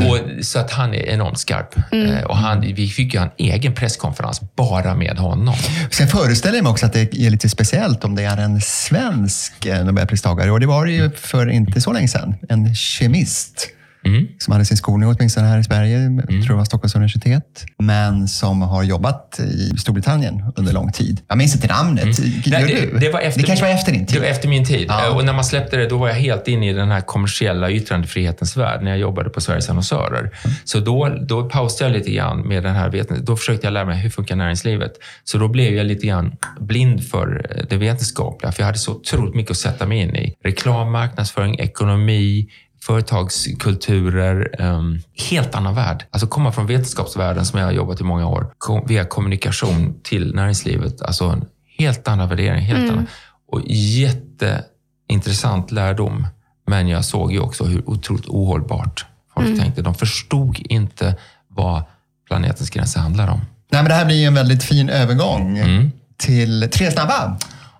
Och, 0.09 0.45
så 0.45 0.59
att 0.59 0.71
han 0.71 0.93
är 0.93 1.09
enormt 1.09 1.39
skarp. 1.39 1.75
Eh, 1.91 2.23
Och 2.25 2.37
han, 2.37 2.61
vi 2.61 2.87
fick 2.89 3.13
ju 3.13 3.21
en 3.21 3.29
egen 3.37 3.73
presskonferens 3.73 4.41
bara 4.55 4.95
med 4.95 5.17
honom. 5.17 5.55
Sen 5.91 6.07
föreställer 6.07 6.55
jag 6.55 6.63
mig 6.63 6.71
också 6.71 6.85
att 6.85 6.93
det 6.93 7.13
är 7.13 7.29
lite 7.29 7.49
speciellt 7.49 8.03
om 8.03 8.15
det 8.15 8.23
är 8.23 8.37
en 8.37 8.61
svensk 8.61 9.65
eh, 9.65 9.85
Nobelpristagare. 9.85 10.51
Och 10.51 10.59
det 10.59 10.65
var 10.67 10.85
det 10.85 10.91
ju 10.91 11.11
för 11.11 11.49
inte 11.49 11.81
så 11.81 11.91
länge 11.93 12.07
sedan. 12.07 12.35
En 12.49 12.75
kemist 12.75 13.67
Mm. 14.07 14.27
som 14.39 14.51
hade 14.51 14.65
sin 14.65 14.77
skolning 14.77 15.09
åtminstone 15.09 15.47
här 15.47 15.59
i 15.59 15.63
Sverige, 15.63 15.99
jag 15.99 16.27
tror 16.27 16.47
det 16.47 16.53
var 16.53 16.65
Stockholms 16.65 16.95
universitet, 16.95 17.65
men 17.79 18.27
som 18.27 18.61
har 18.61 18.83
jobbat 18.83 19.39
i 19.39 19.77
Storbritannien 19.77 20.43
under 20.55 20.73
lång 20.73 20.91
tid. 20.91 21.21
Jag 21.27 21.37
minns 21.37 21.55
inte 21.55 21.67
namnet. 21.67 22.19
Gör 22.47 22.59
Nej, 22.59 22.89
det, 22.93 22.99
det, 22.99 23.09
var 23.11 23.19
efter, 23.19 23.41
det 23.41 23.47
kanske 23.47 23.65
var 23.65 23.71
efter 23.73 23.91
din 23.91 24.01
Det 24.05 24.07
tid. 24.11 24.21
var 24.21 24.27
efter 24.27 24.47
min 24.49 24.65
tid. 24.65 24.85
Ja. 24.89 25.09
Och 25.11 25.25
när 25.25 25.33
man 25.33 25.43
släppte 25.45 25.77
det, 25.77 25.87
då 25.87 25.97
var 25.97 26.07
jag 26.07 26.15
helt 26.15 26.47
inne 26.47 26.69
i 26.69 26.73
den 26.73 26.91
här 26.91 27.01
kommersiella 27.01 27.71
yttrandefrihetens 27.71 28.57
värld 28.57 28.83
när 28.83 28.91
jag 28.91 28.99
jobbade 28.99 29.29
på 29.29 29.41
Sveriges 29.41 29.69
annonsörer. 29.69 30.31
Så 30.63 30.79
då, 30.79 31.09
då 31.27 31.49
pausade 31.49 31.89
jag 31.89 31.97
lite 31.97 32.11
grann 32.11 32.47
med 32.47 32.63
den 32.63 32.75
här 32.75 32.89
veten. 32.89 33.25
Då 33.25 33.35
försökte 33.35 33.67
jag 33.67 33.71
lära 33.71 33.85
mig 33.85 33.97
hur 33.97 34.09
funkar 34.09 34.35
näringslivet. 34.35 34.91
Så 35.23 35.37
då 35.37 35.47
blev 35.47 35.73
jag 35.73 35.85
lite 35.85 36.07
grann 36.07 36.35
blind 36.59 37.03
för 37.03 37.45
eh, 37.55 37.63
det 37.69 37.77
vetenskapliga, 37.77 38.51
för 38.51 38.61
jag 38.61 38.65
hade 38.65 38.77
så 38.77 38.91
otroligt 38.91 39.35
mycket 39.35 39.51
att 39.51 39.57
sätta 39.57 39.85
mig 39.85 39.97
in 39.99 40.15
i. 40.15 40.33
Reklam, 40.43 40.91
marknadsföring, 40.91 41.59
ekonomi, 41.59 42.47
företagskulturer, 42.83 44.61
um, 44.61 45.01
helt 45.29 45.55
annan 45.55 45.75
värld. 45.75 46.05
Alltså 46.11 46.27
komma 46.27 46.51
från 46.51 46.67
vetenskapsvärlden 46.67 47.45
som 47.45 47.59
jag 47.59 47.65
har 47.67 47.71
jobbat 47.73 48.01
i 48.01 48.03
många 48.03 48.27
år, 48.27 48.51
kom, 48.57 48.85
via 48.87 49.05
kommunikation 49.05 49.99
till 50.03 50.35
näringslivet. 50.35 51.01
Alltså 51.01 51.25
en 51.25 51.45
helt 51.77 52.07
annan 52.07 52.29
värdering, 52.29 52.61
helt 52.61 52.91
annan. 52.91 53.07
Och 53.51 53.61
jätteintressant 53.67 55.71
lärdom. 55.71 56.27
Men 56.67 56.87
jag 56.87 57.05
såg 57.05 57.31
ju 57.31 57.39
också 57.39 57.63
hur 57.63 57.89
otroligt 57.89 58.25
ohållbart 58.27 59.05
folk 59.33 59.59
tänkte. 59.59 59.81
De 59.81 59.95
förstod 59.95 60.57
inte 60.59 61.15
vad 61.47 61.83
planetens 62.27 62.69
gränser 62.69 62.99
handlar 62.99 63.27
om. 63.27 63.39
Nej, 63.71 63.81
men 63.81 63.85
det 63.89 63.93
här 63.93 64.05
blir 64.05 64.15
ju 64.15 64.25
en 64.25 64.33
väldigt 64.33 64.63
fin 64.63 64.89
övergång 64.89 65.57
Mm. 65.57 65.91
till 66.17 66.69
Tre 66.73 66.91
snabba. 66.91 67.37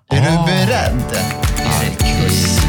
Är 0.10 0.22
Ah. 0.22 0.46
du 0.46 0.52
beredd? 0.52 1.04
Marcus. 1.66 2.60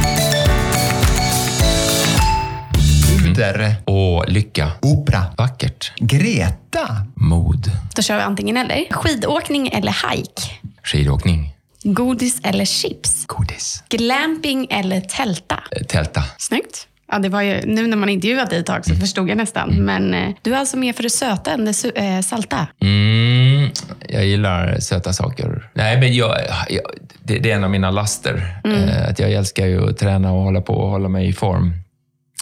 Puder. 3.39 3.75
Och 3.85 4.25
lycka. 4.29 4.71
Opera. 4.83 5.25
Vackert. 5.37 5.93
Greta. 5.97 6.89
Mod. 7.15 7.71
Då 7.97 8.03
kör 8.03 8.17
vi 8.17 8.23
antingen 8.23 8.57
eller. 8.57 8.85
Skidåkning 8.91 9.69
eller 9.69 9.97
hike. 10.11 10.43
Skidåkning. 10.83 11.55
Godis 11.83 12.41
eller 12.43 12.65
chips. 12.65 13.25
Godis. 13.27 13.83
Glamping 13.89 14.67
eller 14.71 15.01
tälta. 15.01 15.61
Eh, 15.71 15.83
Tälta. 15.83 16.23
Snyggt. 16.39 16.87
Ja, 17.13 17.19
det 17.19 17.29
var 17.29 17.43
ju, 17.43 17.61
nu 17.67 17.87
när 17.87 17.97
man 17.97 18.09
intervjuat 18.09 18.51
dig 18.51 18.59
ett 18.59 18.67
tag 18.67 18.85
så 18.87 18.95
förstod 18.95 19.31
jag 19.31 19.37
nästan. 19.37 19.71
Men 19.85 20.15
eh, 20.15 20.29
du 20.43 20.55
är 20.55 20.59
alltså 20.59 20.77
mer 20.77 20.93
för 20.93 21.03
det 21.03 21.11
söta 21.11 21.53
än 21.53 21.65
det 21.65 21.73
su- 21.73 22.17
eh, 22.17 22.21
salta. 22.23 22.67
Mm, 22.83 23.71
jag 24.09 24.27
gillar 24.27 24.79
söta 24.81 25.13
saker. 25.13 25.71
Nej, 25.75 26.01
men 26.01 26.15
jag, 26.15 26.37
jag, 26.69 26.83
det, 27.23 27.39
det 27.39 27.51
är 27.51 27.55
en 27.57 27.65
av 27.65 27.71
mina 27.71 27.91
laster. 27.91 28.61
Eh, 28.65 29.09
att 29.09 29.19
jag 29.19 29.33
älskar 29.33 29.67
ju 29.67 29.89
att 29.91 29.99
träna 29.99 30.33
och 30.33 30.43
hålla 30.43 30.61
på 30.61 30.75
och 30.75 30.91
hålla 30.91 31.09
mig 31.09 31.29
i 31.29 31.33
form. 31.33 31.73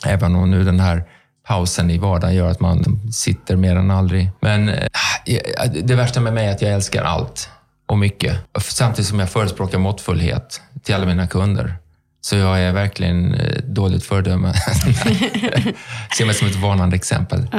Även 0.04 0.34
om 0.34 0.50
nu 0.50 0.64
den 0.64 0.80
här 0.80 1.04
pausen 1.46 1.90
i 1.90 1.98
vardagen 1.98 2.34
gör 2.34 2.50
att 2.50 2.60
man 2.60 3.12
sitter 3.12 3.56
mer 3.56 3.76
än 3.76 3.90
aldrig. 3.90 4.30
Men 4.40 4.68
eh, 4.68 4.86
det 5.84 5.94
värsta 5.94 6.20
med 6.20 6.32
mig 6.34 6.46
är 6.46 6.52
att 6.52 6.62
jag 6.62 6.72
älskar 6.72 7.02
allt 7.02 7.50
och 7.86 7.98
mycket. 7.98 8.38
Samtidigt 8.60 9.08
som 9.08 9.20
jag 9.20 9.30
förespråkar 9.30 9.78
måttfullhet 9.78 10.60
till 10.82 10.94
alla 10.94 11.06
mina 11.06 11.26
kunder. 11.26 11.76
Så 12.20 12.36
jag 12.36 12.60
är 12.60 12.72
verkligen 12.72 13.34
eh, 13.34 13.62
dåligt 13.64 14.04
föredöme. 14.04 14.54
Ser 16.18 16.26
mig 16.26 16.34
som 16.34 16.48
ett 16.48 16.56
varnande 16.56 16.96
exempel. 16.96 17.48
Ja, 17.52 17.58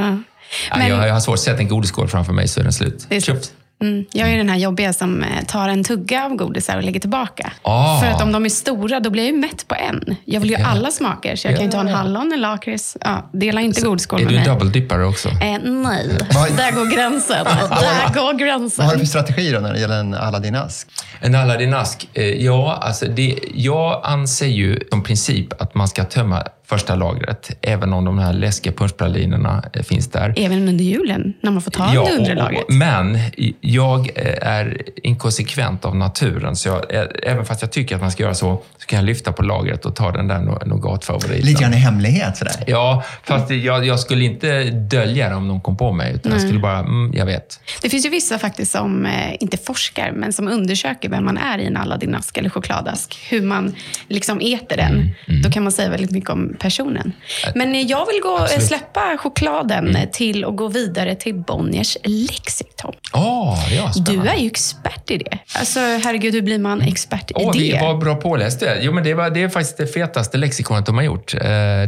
Men- 0.76 0.88
jag, 0.88 1.08
jag 1.08 1.12
har 1.12 1.20
svårt 1.20 1.34
att 1.34 1.40
sätta 1.40 1.58
en 1.58 1.68
godisskål 1.68 2.08
framför 2.08 2.32
mig 2.32 2.48
så 2.48 2.60
är 2.60 2.64
den 2.64 2.72
slut. 2.72 3.06
Det 3.08 3.16
är 3.16 3.20
slut. 3.20 3.52
Mm. 3.80 4.04
Jag 4.12 4.28
är 4.32 4.36
den 4.36 4.48
här 4.48 4.56
jobbiga 4.56 4.92
som 4.92 5.22
eh, 5.22 5.44
tar 5.46 5.68
en 5.68 5.84
tugga 5.84 6.24
av 6.24 6.34
godisar 6.34 6.76
och 6.76 6.82
lägger 6.82 7.00
tillbaka. 7.00 7.52
Ah. 7.62 8.00
För 8.00 8.06
att 8.06 8.22
om 8.22 8.32
de 8.32 8.44
är 8.44 8.48
stora, 8.48 9.00
då 9.00 9.10
blir 9.10 9.22
jag 9.26 9.32
ju 9.34 9.38
mätt 9.40 9.68
på 9.68 9.74
en. 9.74 10.16
Jag 10.24 10.40
vill 10.40 10.50
ju 10.50 10.56
Ja. 10.58 10.66
alla 10.66 10.90
smaker, 10.90 11.36
så 11.36 11.48
jag 11.48 11.56
kan 11.56 11.64
ju 11.64 11.70
ta 11.72 11.80
en 11.80 11.88
hallon, 11.88 12.32
en 12.32 12.40
lakrits. 12.40 12.96
Ja, 13.00 13.30
dela 13.32 13.60
inte 13.60 13.80
godisskål 13.80 14.20
Är 14.20 14.24
med 14.24 14.32
du 14.32 14.36
en 14.38 14.42
mig. 14.44 14.50
double 14.58 14.70
dippare 14.70 15.04
också? 15.06 15.28
Eh, 15.28 15.34
nej, 15.64 16.08
där 16.56 16.72
går 16.72 16.96
gränsen. 16.96 17.44
där 17.44 18.14
går 18.14 18.14
Vad 18.14 18.24
har 18.24 18.32
du 18.32 18.44
gränsen. 18.44 18.88
för 18.98 19.04
strategi 19.04 19.50
då 19.52 19.60
när 19.60 19.72
det 19.72 19.80
gäller 19.80 20.00
en 20.00 20.14
Aladdin-ask? 20.14 20.86
En 21.20 21.34
Aladdin-ask? 21.34 22.08
Eh, 22.14 22.24
ja, 22.24 22.78
alltså 22.82 23.06
det, 23.06 23.38
jag 23.54 24.00
anser 24.04 24.46
ju 24.46 24.80
som 24.90 25.02
princip 25.02 25.62
att 25.62 25.74
man 25.74 25.88
ska 25.88 26.04
tömma 26.04 26.42
första 26.68 26.94
lagret, 26.94 27.50
även 27.62 27.92
om 27.92 28.04
de 28.04 28.18
här 28.18 28.32
läskiga 28.32 28.72
punschpralinerna 28.72 29.64
eh, 29.72 29.82
finns 29.82 30.08
där. 30.10 30.34
Även 30.36 30.68
under 30.68 30.84
julen, 30.84 31.32
när 31.40 31.50
man 31.50 31.62
får 31.62 31.70
ta 31.70 31.94
Ja, 31.94 32.04
det 32.04 32.16
undre 32.18 32.34
lagret. 32.34 32.64
men 32.68 33.18
jag 33.60 34.10
eh, 34.14 34.48
är 34.48 34.82
inkonsekvent 35.02 35.84
av 35.84 35.96
naturen, 35.96 36.56
så 36.56 36.68
jag, 36.68 36.94
eh, 36.94 37.04
även 37.22 37.44
fast 37.44 37.62
jag 37.62 37.72
tycker 37.72 37.94
att 37.94 38.00
man 38.00 38.10
ska 38.10 38.22
göra 38.22 38.34
så, 38.34 38.62
så 38.78 38.86
kan 38.86 38.96
jag 38.96 39.06
lyfta 39.06 39.32
på 39.32 39.42
lagret 39.42 39.84
och 39.86 39.96
ta 39.96 40.12
den 40.12 40.28
där 40.28 40.38
no- 40.38 40.66
nougatfavoriten. 40.68 41.46
Lite 41.46 41.62
grann 41.62 41.74
i 41.74 41.76
hemlighet 41.76 42.36
sådär. 42.36 42.54
Ja, 42.66 43.02
fast 43.22 43.50
jag, 43.50 43.86
jag 43.86 44.00
skulle 44.00 44.24
inte 44.24 44.64
dölja 44.70 45.28
det 45.28 45.34
om 45.34 45.48
någon 45.48 45.60
kom 45.60 45.76
på 45.76 45.92
mig, 45.92 46.12
utan 46.14 46.32
jag 46.32 46.40
skulle 46.40 46.58
bara, 46.60 46.78
mm, 46.78 47.12
jag 47.14 47.26
vet. 47.26 47.60
Det 47.82 47.88
finns 47.90 48.06
ju 48.06 48.10
vissa 48.10 48.38
faktiskt 48.38 48.72
som 48.72 49.08
inte 49.40 49.56
forskar, 49.56 50.12
men 50.16 50.32
som 50.32 50.48
undersöker 50.48 51.08
vem 51.08 51.24
man 51.24 51.38
är 51.38 51.58
i 51.58 51.66
en 51.66 51.76
Aladdin-ask 51.76 52.38
eller 52.38 52.50
chokladask. 52.50 53.18
Hur 53.30 53.42
man 53.42 53.74
liksom 54.08 54.38
äter 54.40 54.76
den. 54.76 55.10
Mm, 55.28 55.42
Då 55.42 55.50
kan 55.50 55.62
man 55.62 55.72
säga 55.72 55.90
väldigt 55.90 56.10
mycket 56.10 56.30
om 56.30 56.54
personen. 56.58 57.12
Men 57.54 57.74
eh, 57.74 57.80
jag 57.80 58.06
vill 58.06 58.20
gå, 58.22 58.36
eh, 58.36 58.42
Absolut. 58.42 58.62
släppa 58.66 59.16
chokladen 59.18 59.78
Mm. 59.88 59.96
eh, 59.96 60.08
till 60.10 60.44
och 60.44 60.56
gå 60.56 60.68
vidare 60.68 61.14
till 61.14 61.34
Bonniers 61.34 61.96
lexikon. 62.04 62.94
Åh, 63.12 63.74
ja, 63.76 63.92
Du 63.96 64.20
är 64.28 64.36
ju 64.36 64.46
expert 64.46 65.10
i 65.10 65.16
det. 65.18 65.38
Alltså, 65.58 65.80
herregud, 65.80 66.34
hur 66.34 66.42
blir 66.42 66.58
man 66.58 66.80
expert 66.82 67.30
i 67.30 67.34
vi 67.54 67.72
det? 67.72 67.80
var 67.80 67.94
bra 67.96 68.14
påläst 68.14 68.60
det. 68.60 68.78
Jo, 68.82 68.92
men 68.92 69.04
det, 69.04 69.14
var, 69.14 69.30
det 69.30 69.42
är 69.42 69.48
faktiskt 69.48 69.76
det 69.76 69.86
fetaste 69.86 70.38
lexikonet 70.38 70.86
de 70.86 70.96
har 70.96 71.02
gjort. 71.04 71.34
Eh, 71.34 71.40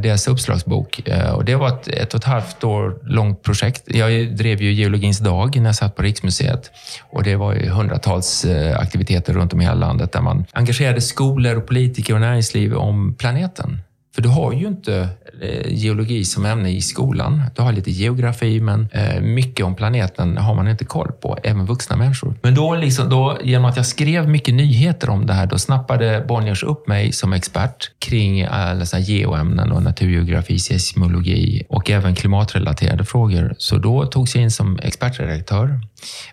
deras 0.03 0.29
uppslagsbok. 0.29 1.09
Eh, 1.09 1.31
och 1.31 1.45
det 1.45 1.55
var 1.57 1.69
ett, 1.69 1.89
ett 1.89 2.15
och 2.15 2.19
ett 2.21 2.25
halvt 2.25 2.65
år 2.65 2.99
långt 3.05 3.43
projekt. 3.43 3.83
Jag 3.87 4.37
drev 4.37 4.63
ju 4.63 4.73
geologins 4.73 5.19
dag 5.19 5.57
när 5.57 5.67
jag 5.67 5.75
satt 5.77 5.97
på 5.97 6.03
Riksmuseet. 6.03 6.71
Och 7.11 7.23
det 7.23 7.37
var 7.37 7.55
hundratals 7.55 8.47
aktiviteter 8.77 9.33
runt 9.33 9.53
om 9.53 9.61
i 9.61 9.65
hela 9.65 9.75
landet 9.75 10.13
där 10.13 10.21
man 10.21 10.45
engagerade 10.53 11.01
skolor, 11.01 11.57
och 11.57 11.67
politiker 11.67 12.15
och 12.15 12.21
näringsliv 12.21 12.75
om 12.75 13.15
planeten. 13.19 13.79
För 14.21 14.23
du 14.23 14.29
har 14.29 14.53
ju 14.53 14.67
inte 14.67 15.09
eh, 15.43 15.73
geologi 15.73 16.25
som 16.25 16.45
ämne 16.47 16.71
i 16.71 16.81
skolan. 16.81 17.43
Du 17.57 17.63
har 17.63 17.73
lite 17.73 17.91
geografi, 17.91 18.61
men 18.61 18.89
eh, 18.93 19.21
mycket 19.21 19.67
om 19.67 19.75
planeten 19.75 20.37
har 20.37 20.55
man 20.55 20.69
inte 20.69 20.85
koll 20.85 21.13
på, 21.13 21.39
även 21.43 21.67
vuxna 21.67 21.97
människor. 21.97 22.35
Men 22.43 22.55
då, 22.55 22.75
liksom, 22.75 23.09
då, 23.09 23.39
genom 23.45 23.65
att 23.65 23.77
jag 23.77 23.87
skrev 23.87 24.29
mycket 24.29 24.55
nyheter 24.55 25.11
om 25.11 25.27
det 25.27 25.33
här, 25.33 25.47
då 25.47 25.59
snappade 25.59 26.25
Bonniers 26.29 26.63
upp 26.63 26.89
mig 26.89 27.13
som 27.13 27.33
expert 27.33 27.91
kring 27.99 28.45
alla 28.45 28.87
så 28.87 28.99
geoämnen 28.99 29.73
och 29.73 29.83
naturgeografi, 29.83 30.59
seismologi 30.59 31.63
och 31.69 31.91
även 31.91 32.15
klimatrelaterade 32.15 33.05
frågor. 33.05 33.55
Så 33.59 33.79
då 33.79 34.07
togs 34.07 34.35
jag 34.35 34.43
in 34.43 34.51
som 34.51 34.79
expertredaktör 34.83 35.81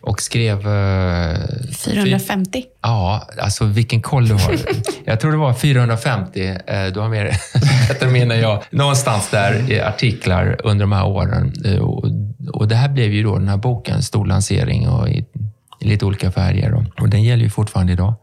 och 0.01 0.21
skrev... 0.21 0.67
Eh, 0.67 1.37
450. 1.85 2.63
Ja, 2.81 3.27
alltså 3.41 3.65
vilken 3.65 4.01
koll 4.01 4.27
du 4.27 4.33
har. 4.33 4.55
Jag 5.05 5.19
tror 5.19 5.31
det 5.31 5.37
var 5.37 5.53
450. 5.53 6.47
eh, 6.67 6.85
Du 6.93 6.99
har 6.99 7.09
mer 7.09 7.31
minne 8.11 8.35
än 8.35 8.41
jag. 8.41 8.63
Någonstans 8.71 9.29
där 9.29 9.71
i 9.71 9.81
artiklar 9.81 10.57
under 10.63 10.83
de 10.83 10.91
här 10.91 11.05
åren. 11.07 11.53
Eh, 11.65 11.77
Och, 11.79 12.05
och 12.53 12.67
det 12.67 12.75
här 12.75 12.89
blev 12.89 13.11
ju 13.13 13.23
då 13.23 13.37
den 13.37 13.47
här 13.47 13.57
boken, 13.57 14.03
stor 14.03 14.25
lansering 14.25 14.89
och 14.89 15.09
i, 15.09 15.25
i 15.79 15.87
lite 15.87 16.05
olika 16.05 16.31
färger. 16.31 16.73
Och, 16.73 16.83
och 17.01 17.09
den 17.09 17.23
gäller 17.23 17.43
ju 17.43 17.49
fortfarande 17.49 17.93
idag. 17.93 18.13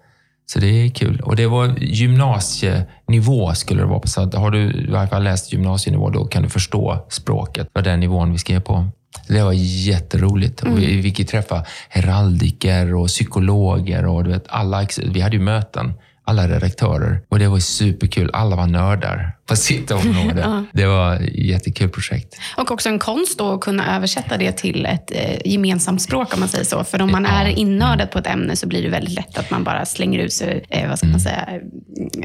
Så 0.46 0.58
det 0.58 0.66
är 0.66 0.88
kul. 0.90 1.20
Och 1.20 1.36
det 1.36 1.46
var 1.46 1.74
gymnasienivå 1.78 3.54
skulle 3.54 3.82
det 3.82 3.86
vara. 3.86 4.06
Så 4.06 4.30
har 4.38 4.50
du 4.50 4.58
i 4.72 4.90
varje 4.90 5.08
fall 5.08 5.22
läst 5.24 5.52
gymnasienivå, 5.52 6.10
då 6.10 6.24
kan 6.24 6.42
du 6.42 6.48
förstå 6.48 7.06
språket. 7.10 7.66
Det 7.72 7.78
var 7.80 7.82
den 7.82 8.00
nivån 8.00 8.32
vi 8.32 8.38
skrev 8.38 8.60
på. 8.60 8.88
Det 9.28 9.42
var 9.42 9.52
jätteroligt. 9.86 10.62
Och 10.62 10.78
vi 10.78 11.02
fick 11.02 11.18
ju 11.18 11.24
träffa 11.24 11.64
heraldiker 11.88 12.94
och 12.94 13.08
psykologer. 13.08 14.06
Och 14.06 14.24
du 14.24 14.30
vet, 14.30 14.44
alla, 14.48 14.86
vi 15.06 15.20
hade 15.20 15.36
ju 15.36 15.42
möten, 15.42 15.94
alla 16.24 16.48
redaktörer. 16.48 17.20
Och 17.28 17.38
det 17.38 17.48
var 17.48 17.58
superkul. 17.58 18.30
Alla 18.32 18.56
var 18.56 18.66
nördar 18.66 19.36
på 19.46 19.56
sitt 19.56 19.90
område. 19.90 20.64
Det 20.72 20.86
var 20.86 21.14
ett 21.14 21.34
jättekul 21.34 21.88
projekt. 21.88 22.34
Och 22.56 22.70
också 22.70 22.88
en 22.88 22.98
konst 22.98 23.38
då 23.38 23.52
att 23.52 23.60
kunna 23.60 23.96
översätta 23.96 24.36
det 24.36 24.52
till 24.52 24.86
ett 24.86 25.10
eh, 25.10 25.52
gemensamt 25.52 26.02
språk 26.02 26.34
om 26.34 26.40
man 26.40 26.48
säger 26.48 26.64
så. 26.64 26.84
För 26.84 27.02
om 27.02 27.12
man 27.12 27.26
är 27.26 27.46
innördad 27.46 28.10
på 28.10 28.18
ett 28.18 28.26
ämne 28.26 28.56
så 28.56 28.66
blir 28.66 28.82
det 28.82 28.88
väldigt 28.88 29.14
lätt 29.14 29.38
att 29.38 29.50
man 29.50 29.64
bara 29.64 29.86
slänger 29.86 30.18
ut 30.18 30.32
sig, 30.32 30.64
eh, 30.68 30.88
vad 30.88 30.98
ska 30.98 31.06
man 31.06 31.20
säga, 31.20 31.44
mm, 31.46 31.62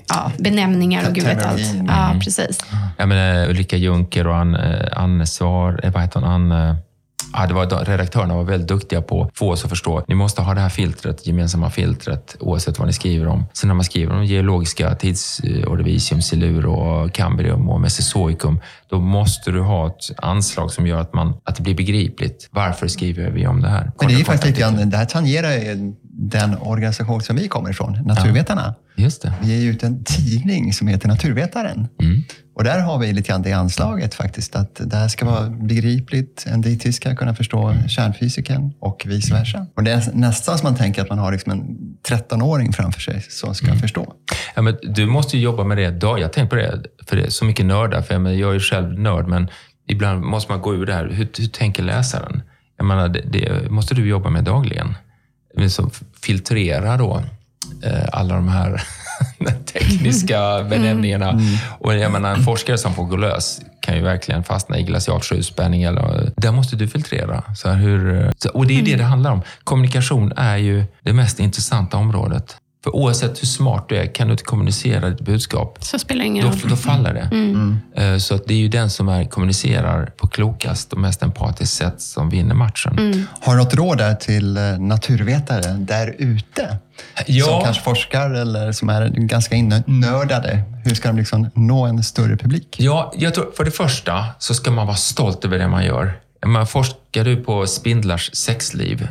ja, 0.08 0.32
benämningar 0.38 1.08
och 1.08 1.16
gud 1.16 1.24
vet 1.24 1.46
allt. 1.46 1.62
Ja, 1.88 2.16
precis. 2.24 2.60
Jag 2.98 3.10
menar, 3.10 3.50
Ulrika 3.50 3.78
Juncker 3.78 4.28
och 4.28 4.36
Anne, 4.36 4.90
Anne 4.96 5.26
Svar, 5.26 5.80
eh, 5.84 5.92
vad 5.92 6.02
heter 6.02 6.20
hon? 6.20 6.30
Anne, 6.30 6.76
ja, 7.34 7.48
det 7.48 7.54
var, 7.54 7.66
de- 7.66 7.86
redaktörerna 7.86 8.36
var 8.36 8.44
väldigt 8.44 8.68
duktiga 8.68 9.02
på 9.02 9.24
att 9.24 9.38
få 9.38 9.52
oss 9.52 9.64
att 9.64 9.70
förstå. 9.70 10.04
Ni 10.08 10.16
måste 10.16 10.42
ha 10.42 10.54
det 10.54 10.62
här 10.62 10.70
filtret, 10.70 11.28
gemensamma 11.28 11.70
filtret, 11.70 12.36
oavsett 12.40 12.80
vad 12.80 12.88
ni 12.88 12.94
skriver 12.94 13.28
om. 13.28 13.46
Sen 13.54 13.68
när 13.68 13.76
man 13.76 13.86
skriver 13.86 14.16
om 14.16 14.26
geologiska 14.26 14.96
tidsordovisium, 14.96 16.22
silur 16.22 16.66
och 16.66 17.14
kambrium 17.14 17.70
och 17.70 17.82
mesozoikum, 17.82 18.60
då 18.90 19.00
måste 19.00 19.52
du 19.52 19.62
ha 19.62 19.88
ett 19.88 20.12
anslag 20.18 20.72
som 20.72 20.88
gör 20.88 21.00
att, 21.02 21.14
man, 21.14 21.34
att 21.44 21.56
det 21.56 21.64
blir 21.64 21.76
begripligt. 21.76 22.50
Varför 22.52 22.88
skriver 22.88 23.32
vi 23.32 23.48
om 23.48 23.62
det 23.62 23.70
här? 23.70 23.92
Men 24.00 24.08
det 24.08 24.14
är 24.14 24.24
faktiskt 24.24 24.46
lite 24.46 24.60
grann, 24.60 24.90
det 24.90 24.98
här 24.98 25.06
tangerar 25.06 25.52
ju 25.52 25.94
den 26.20 26.58
organisation 26.58 27.22
som 27.22 27.36
vi 27.36 27.48
kommer 27.48 27.70
ifrån, 27.70 27.98
Naturvetarna. 28.06 28.76
Just 28.96 29.22
det. 29.22 29.34
Vi 29.42 29.64
ger 29.64 29.72
ut 29.72 29.84
en 29.84 30.04
tidning 30.04 30.74
som 30.74 30.88
heter 30.88 31.08
Naturvetaren. 31.08 31.88
Mm. 32.02 32.24
Och 32.56 32.64
där 32.64 32.80
har 32.80 32.98
vi 32.98 33.14
lite 33.14 33.28
grann 33.28 33.42
det 33.42 33.54
anslaget 33.54 34.14
faktiskt, 34.14 34.56
att 34.56 34.82
det 34.84 34.98
här 34.98 35.08
ska 35.08 35.26
vara 35.26 35.50
begripligt. 35.50 36.46
En 36.48 36.62
dietist 36.62 36.98
ska 36.98 37.16
kunna 37.16 37.36
förstå 37.36 37.74
kärnfysiken 37.88 38.74
och 38.80 39.04
vice 39.06 39.34
versa. 39.34 39.68
Och 39.76 39.84
det 39.84 39.92
är 39.92 40.04
nästan 40.14 40.58
som 40.58 40.66
man 40.66 40.76
tänker 40.76 41.02
att 41.02 41.10
man 41.10 41.20
har 41.20 41.32
liksom 41.32 41.52
en 41.52 41.78
13-åring 42.10 42.74
framför 42.74 43.02
sig 43.02 43.22
som 43.30 43.56
ska 43.56 43.76
förstå. 43.76 44.14
Ja, 44.56 44.62
men 44.62 44.78
du 44.84 45.06
måste 45.06 45.38
ju 45.38 45.44
jobba 45.44 45.64
med 45.64 45.78
det. 45.78 45.92
Då, 45.92 46.20
jag 46.20 46.34
tänkt 46.34 46.50
på 46.50 46.56
det, 46.56 46.84
för 47.08 47.16
det 47.16 47.24
är 47.24 47.30
så 47.30 47.46
mycket 47.46 47.66
nördar. 47.66 48.02
För 48.02 48.14
jag, 48.14 48.36
jag 48.36 48.50
är 48.50 48.54
ju 48.54 48.60
själv 48.60 49.00
nörd, 49.00 49.28
men 49.28 49.50
ibland 49.88 50.22
måste 50.22 50.52
man 50.52 50.62
gå 50.62 50.76
ur 50.76 50.86
det 50.86 50.94
här. 50.94 51.06
Hur, 51.06 51.28
hur 51.38 51.48
tänker 51.48 51.84
läsaren? 51.84 52.42
Jag 52.78 52.86
menar, 52.86 53.08
det, 53.08 53.22
det 53.22 53.70
måste 53.70 53.96
du 53.96 54.10
jobba 54.10 54.30
med 54.30 54.44
dagligen. 54.44 54.96
Så 55.68 55.90
filtrera 56.22 56.98
då 56.98 57.24
eh, 57.84 58.06
alla 58.12 58.36
de 58.36 58.48
här 58.48 58.84
tekniska 59.74 60.64
benämningarna. 60.64 61.40
Och 61.80 61.96
jag 61.96 62.12
menar, 62.12 62.36
en 62.36 62.44
forskare 62.44 62.78
som 62.78 62.94
får 62.94 63.06
gå 63.06 63.16
lös 63.16 63.62
kan 63.80 63.96
ju 63.96 64.02
verkligen 64.02 64.44
fastna 64.44 64.80
i 64.80 64.84
glacial 64.84 65.22
sjöspänning. 65.22 65.84
Eller, 65.84 66.32
där 66.38 66.52
måste 66.52 66.76
du 66.76 66.88
filtrera. 66.88 67.44
Så 67.56 67.70
hur, 67.70 68.32
och 68.54 68.68
det 68.68 68.74
är 68.74 68.76
ju 68.76 68.82
det 68.82 68.96
det 68.96 69.04
handlar 69.04 69.32
om. 69.32 69.42
Kommunikation 69.64 70.34
är 70.36 70.58
ju 70.58 70.84
det 71.02 71.14
mest 71.14 71.40
intressanta 71.40 71.98
området. 71.98 72.58
För 72.84 72.96
oavsett 72.96 73.42
hur 73.42 73.48
smart 73.48 73.86
du 73.90 73.98
är, 73.98 74.06
kan 74.14 74.28
du 74.28 74.32
inte 74.32 74.44
kommunicera 74.44 75.10
ditt 75.10 75.22
budskap, 75.22 75.78
Så 75.82 76.00
spelar 76.00 76.20
det 76.22 76.28
ingen 76.28 76.46
då, 76.46 76.52
roll. 76.52 76.60
då 76.70 76.76
faller 76.76 77.14
det. 77.94 78.04
Eh, 78.04 78.18
Så 78.18 78.36
att 78.36 78.46
det 78.48 78.54
är 78.54 78.58
ju 78.58 78.68
den 78.68 78.90
som 78.90 79.10
är, 79.10 79.26
kommunicerar 79.26 80.06
på 80.06 80.28
klokast 80.28 80.94
och 80.94 81.00
mest 81.00 81.24
empatiskt 81.24 81.76
sätt 81.78 82.02
som 82.02 82.30
vinner 82.30 82.56
matchen. 82.56 83.26
Har 83.42 83.54
du 83.58 83.64
något 83.64 83.74
råd 83.74 83.98
där 83.98 84.16
till 84.16 84.58
eh, 84.58 84.64
naturvetare 84.80 85.72
där 85.74 86.16
ute? 86.18 86.78
Ja. 87.28 87.46
Som 87.46 87.64
kanske 87.64 87.84
forskar 87.84 88.30
eller 88.30 88.72
som 88.72 88.90
är 88.90 89.10
ganska 89.10 89.56
innördade. 89.56 90.64
Hur 90.86 90.96
ska 90.96 91.08
de 91.10 91.18
liksom 91.18 91.50
nå 91.54 91.86
en 91.86 92.04
större 92.04 92.38
publik? 92.38 92.76
Ja, 92.80 93.14
jag 93.18 93.34
tror 93.34 93.52
för 93.58 93.66
det 93.66 93.72
första 93.72 94.26
så 94.40 94.54
ska 94.54 94.72
man 94.72 94.88
vara 94.88 94.98
stolt 94.98 95.46
över 95.46 95.58
det 95.60 95.68
man 95.68 95.86
gör. 95.86 96.20
Man 96.46 96.68
forskar 97.10 97.24
du 97.24 97.44
på 97.44 97.68
spindlars 97.68 98.30
sexliv. 98.34 99.08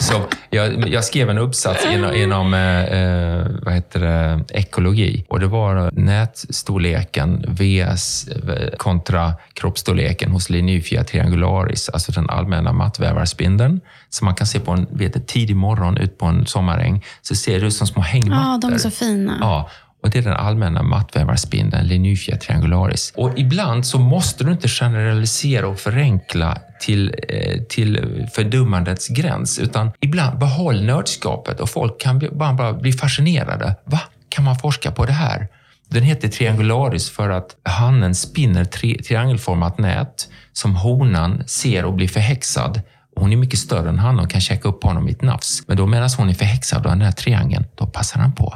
Så 0.00 0.22
jag, 0.50 0.88
jag 0.88 1.04
skrev 1.04 1.30
en 1.30 1.38
uppsats 1.38 1.86
inom, 1.86 2.14
inom 2.14 2.54
eh, 2.54 3.64
vad 3.64 3.74
heter 3.74 4.00
det, 4.00 4.44
ekologi 4.58 5.24
och 5.28 5.40
det 5.40 5.46
var 5.46 5.90
nätstorleken 5.92 7.44
VS 7.48 8.28
kontra 8.78 9.34
kroppsstorleken 9.54 10.30
hos 10.30 10.50
Linyphia 10.50 11.04
triangularis, 11.04 11.88
alltså 11.88 12.12
den 12.12 12.30
allmänna 12.30 12.72
mattvävarspindeln. 12.72 13.80
Så 14.10 14.24
man 14.24 14.34
kan 14.34 14.46
se 14.46 14.60
på 14.60 14.72
en 14.72 14.86
vet, 14.90 15.26
tidig 15.26 15.56
morgon 15.56 15.96
ut 15.96 16.18
på 16.18 16.26
en 16.26 16.46
sommaräng, 16.46 17.04
så 17.22 17.34
ser 17.34 17.60
det 17.60 17.66
ut 17.66 17.74
som 17.74 17.86
små 17.86 18.02
hängmattor. 18.02 18.52
Ja, 18.52 18.58
de 18.62 18.74
är 18.74 18.78
så 18.78 18.90
fina. 18.90 19.38
Ja, 19.40 19.70
och 20.04 20.10
det 20.10 20.18
är 20.18 20.22
den 20.22 20.36
allmänna 20.36 20.82
mattvävarspindeln, 20.82 21.86
Linyphia 21.86 22.36
triangularis. 22.36 23.12
Och 23.16 23.38
ibland 23.38 23.86
så 23.86 23.98
måste 23.98 24.44
du 24.44 24.52
inte 24.52 24.68
generalisera 24.68 25.68
och 25.68 25.78
förenkla 25.78 26.58
till, 26.80 27.14
eh, 27.28 27.62
till 27.62 28.26
fördummandets 28.34 29.08
gräns, 29.08 29.58
utan 29.58 29.92
ibland 30.00 30.38
behåll 30.38 30.84
nördskapet 30.84 31.60
och 31.60 31.70
folk 31.70 32.00
kan 32.00 32.22
bara, 32.32 32.52
bara 32.52 32.72
bli 32.72 32.92
fascinerade. 32.92 33.76
Va? 33.84 34.00
Kan 34.28 34.44
man 34.44 34.56
forska 34.56 34.90
på 34.90 35.06
det 35.06 35.12
här? 35.12 35.48
Den 35.88 36.02
heter 36.02 36.28
triangularis 36.28 37.10
för 37.10 37.30
att 37.30 37.56
hannen 37.62 38.14
spinner 38.14 38.64
tri 38.64 39.02
triangelformat 39.02 39.78
nät 39.78 40.28
som 40.52 40.76
honan 40.76 41.42
ser 41.46 41.84
och 41.84 41.94
blir 41.94 42.08
förhäxad. 42.08 42.80
Hon 43.16 43.32
är 43.32 43.36
mycket 43.36 43.58
större 43.58 43.88
än 43.88 43.98
han 43.98 44.20
och 44.20 44.30
kan 44.30 44.40
checka 44.40 44.68
upp 44.68 44.84
honom 44.84 45.08
i 45.08 45.12
ett 45.12 45.22
nafs. 45.22 45.62
Men 45.66 45.76
då 45.76 45.86
medan 45.86 46.08
hon 46.16 46.28
är 46.28 46.34
förhäxad 46.34 46.86
av 46.86 46.92
den 46.92 47.02
här 47.02 47.12
triangeln, 47.12 47.64
då 47.74 47.86
passar 47.86 48.20
han 48.20 48.34
på. 48.34 48.54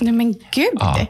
Nej 0.00 0.12
men 0.12 0.32
gud! 0.32 0.66
Ja. 0.80 1.06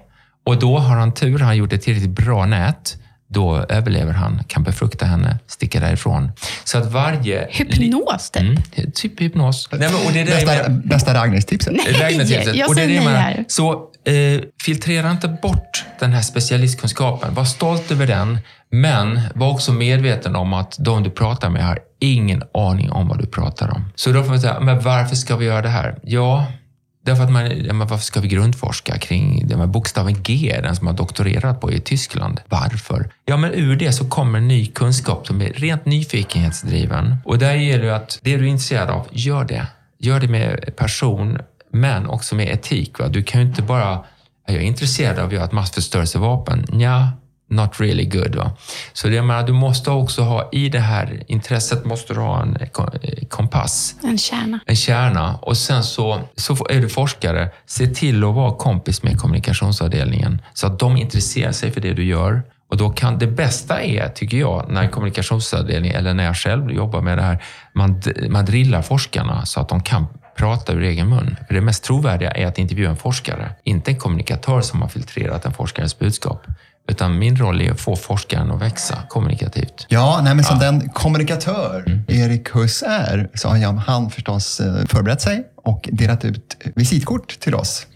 Och 0.47 0.59
då 0.59 0.79
har 0.79 0.97
han 0.97 1.15
tur, 1.15 1.39
han 1.39 1.49
har 1.49 1.55
gjort 1.55 1.73
ett 1.73 1.83
tillräckligt 1.83 2.11
bra 2.11 2.47
nät. 2.47 2.97
Då 3.29 3.57
överlever 3.69 4.13
han, 4.13 4.45
kan 4.47 4.63
befrukta 4.63 5.07
henne, 5.07 5.39
sticka 5.47 5.81
därifrån. 5.81 6.33
Så 6.65 6.79
att 6.79 6.93
varje... 6.93 7.49
Hypnos 7.51 8.31
typ? 8.31 8.43
Mm, 8.43 8.93
typ 8.95 9.21
hypnos. 9.21 9.69
Nej, 9.73 9.81
men, 9.81 9.95
och 10.07 10.13
det 10.13 10.21
är 10.21 10.25
det 10.25 10.31
Bästa, 10.31 10.69
menar- 10.69 10.89
bästa 10.89 11.15
raggningstipset. 11.15 11.73
Nej, 11.73 12.57
jag 12.59 12.75
säger 12.75 13.01
nej 13.01 13.15
här. 13.15 13.45
Så 13.49 13.73
eh, 14.05 14.41
filtrera 14.65 15.11
inte 15.11 15.29
bort 15.29 15.85
den 16.01 16.13
här 16.13 16.23
specialistkunskapen. 16.23 17.35
Var 17.35 17.45
stolt 17.45 17.91
över 17.91 18.07
den, 18.07 18.39
men 18.71 19.21
var 19.35 19.51
också 19.51 19.73
medveten 19.73 20.37
om 20.37 20.53
att 20.53 20.77
de 20.79 21.03
du 21.03 21.11
pratar 21.11 21.51
med 21.51 21.65
har 21.67 21.79
ingen 22.01 22.43
aning 22.55 22.91
om 22.93 23.09
vad 23.09 23.19
du 23.19 23.27
pratar 23.27 23.75
om. 23.75 23.85
Så 23.95 24.13
då 24.13 24.23
får 24.23 24.31
man 24.31 24.41
säga, 24.41 24.61
men 24.61 24.81
varför 24.81 25.17
ska 25.17 25.37
vi 25.37 25.47
göra 25.47 25.63
det 25.63 25.69
här? 25.69 25.99
Ja, 26.03 26.47
därför 27.03 27.25
att 27.25 27.31
man, 27.31 27.65
ja, 27.65 27.73
men 27.73 27.87
varför 27.89 28.05
ska 28.05 28.21
vi 28.21 28.29
grundforska 28.29 28.99
kring 28.99 29.49
den 29.49 29.61
här 29.61 29.67
bokstaven 29.67 30.23
G, 30.23 30.61
den 30.63 30.77
som 30.77 30.87
har 30.87 30.95
doktorerat 30.95 31.61
på 31.61 31.73
i 31.73 31.81
Tyskland? 31.81 32.41
Varför? 32.49 33.11
Ja, 33.25 33.37
men 33.37 33.53
ur 33.55 33.77
det 33.77 33.93
så 33.93 34.09
kommer 34.09 34.41
ny 34.41 34.67
kunskap 34.67 35.27
som 35.27 35.43
är 35.43 35.53
rent 35.53 35.87
nyfikenhetsdriven. 35.87 37.17
Och 37.25 37.39
där 37.39 37.55
gäller 37.55 37.85
det 37.85 37.97
att 37.97 38.19
det 38.23 38.37
du 38.37 38.45
är 38.45 38.49
intresserad 38.49 38.91
av, 38.91 39.07
gör 39.11 39.45
det. 39.45 39.67
Gör 39.99 40.21
det 40.21 40.29
med 40.29 40.77
person, 40.77 41.39
men 41.73 42.07
också 42.07 42.35
med 42.35 42.49
etik. 42.49 42.99
Va? 42.99 43.09
Du 43.09 43.23
kan 43.23 43.41
ju 43.41 43.47
inte 43.47 43.63
bara, 43.63 44.05
jag 44.47 44.57
är 44.57 44.61
intresserad 44.61 45.19
av 45.19 45.27
att 45.27 45.33
göra 45.33 45.45
ett 45.45 45.53
massförstörelsevapen. 45.53 46.81
Ja, 46.81 47.09
not 47.53 47.81
really 47.81 48.05
good. 48.05 48.35
Va? 48.35 48.51
Så 48.93 49.09
det 49.09 49.23
menar, 49.23 49.47
du 49.47 49.53
måste 49.53 49.91
också 49.91 50.23
ha, 50.23 50.49
i 50.53 50.69
det 50.69 50.79
här 50.79 51.23
intresset 51.27 51.85
måste 51.85 52.15
du 52.15 52.21
ha 52.21 52.43
en 52.43 52.57
eh, 52.57 52.69
kompass 53.29 53.95
En 54.03 54.19
kärna. 54.19 54.61
en 54.67 54.77
kärna 54.77 55.37
och 55.43 55.57
sen 55.57 55.85
så, 55.85 56.21
så 56.37 56.67
är 56.71 56.81
du 56.81 56.89
forskare. 56.89 57.51
Se 57.67 57.87
till 57.87 58.25
att 58.25 58.35
vara 58.35 58.53
kompis 58.53 59.03
med 59.03 59.19
kommunikationsavdelningen 59.19 60.43
så 60.55 60.67
att 60.67 60.79
de 60.79 60.97
intresserar 60.97 61.53
sig 61.53 61.71
för 61.71 61.81
det 61.81 61.93
du 61.93 62.05
gör. 62.05 62.43
Och 62.71 62.79
då 62.79 62.91
kan, 62.91 63.19
det 63.19 63.27
bästa 63.27 63.83
är, 63.83 64.09
tycker 64.09 64.37
jag, 64.37 64.67
när 64.71 64.89
kommunikationsavdelningen, 64.89 65.97
eller 65.97 66.15
när 66.15 66.25
jag 66.25 66.37
själv 66.37 66.71
jobbar 66.71 67.01
med 67.01 67.19
det 67.19 67.23
här, 67.23 67.43
man, 67.75 68.03
man 68.29 68.45
drillar 68.45 68.83
forskarna 68.83 69.47
så 69.47 69.61
att 69.61 69.69
de 69.69 69.83
kan 69.83 70.07
prata 70.37 70.73
ur 70.73 70.83
egen 70.83 71.09
mun. 71.09 71.37
För 71.47 71.55
det 71.55 71.61
mest 71.61 71.85
trovärdiga 71.85 72.31
är 72.31 72.47
att 72.47 72.59
intervjua 72.59 72.91
en 72.91 72.97
forskare, 72.97 73.51
inte 73.65 73.91
en 73.91 73.99
kommunikatör 73.99 74.61
som 74.61 74.83
har 74.83 74.89
filtrerat 74.89 75.45
en 75.45 75.53
forskares 75.53 75.99
budskap. 75.99 76.47
Utan 76.93 77.19
min 77.19 77.37
roll 77.37 77.61
är 77.61 77.71
att 77.71 77.81
få 77.81 77.97
forskaren 77.97 78.51
att 78.51 78.61
växa 78.63 78.99
kommunikativt. 79.09 79.87
Ja, 79.89 80.21
nej, 80.25 80.35
men 80.35 80.45
som 80.45 80.59
den 80.59 80.89
kommunikatör 80.89 82.05
Erik 82.09 82.49
Huss 82.55 82.83
är, 82.87 83.31
så 83.35 83.49
har 83.49 83.73
han 83.73 84.11
förstås 84.11 84.61
eh, 84.61 84.85
förberett 84.87 85.21
sig 85.21 85.45
och 85.57 85.89
delat 85.93 86.25
ut 86.25 86.57
visitkort 86.75 87.41
till 87.41 87.55
oss. 87.55 87.87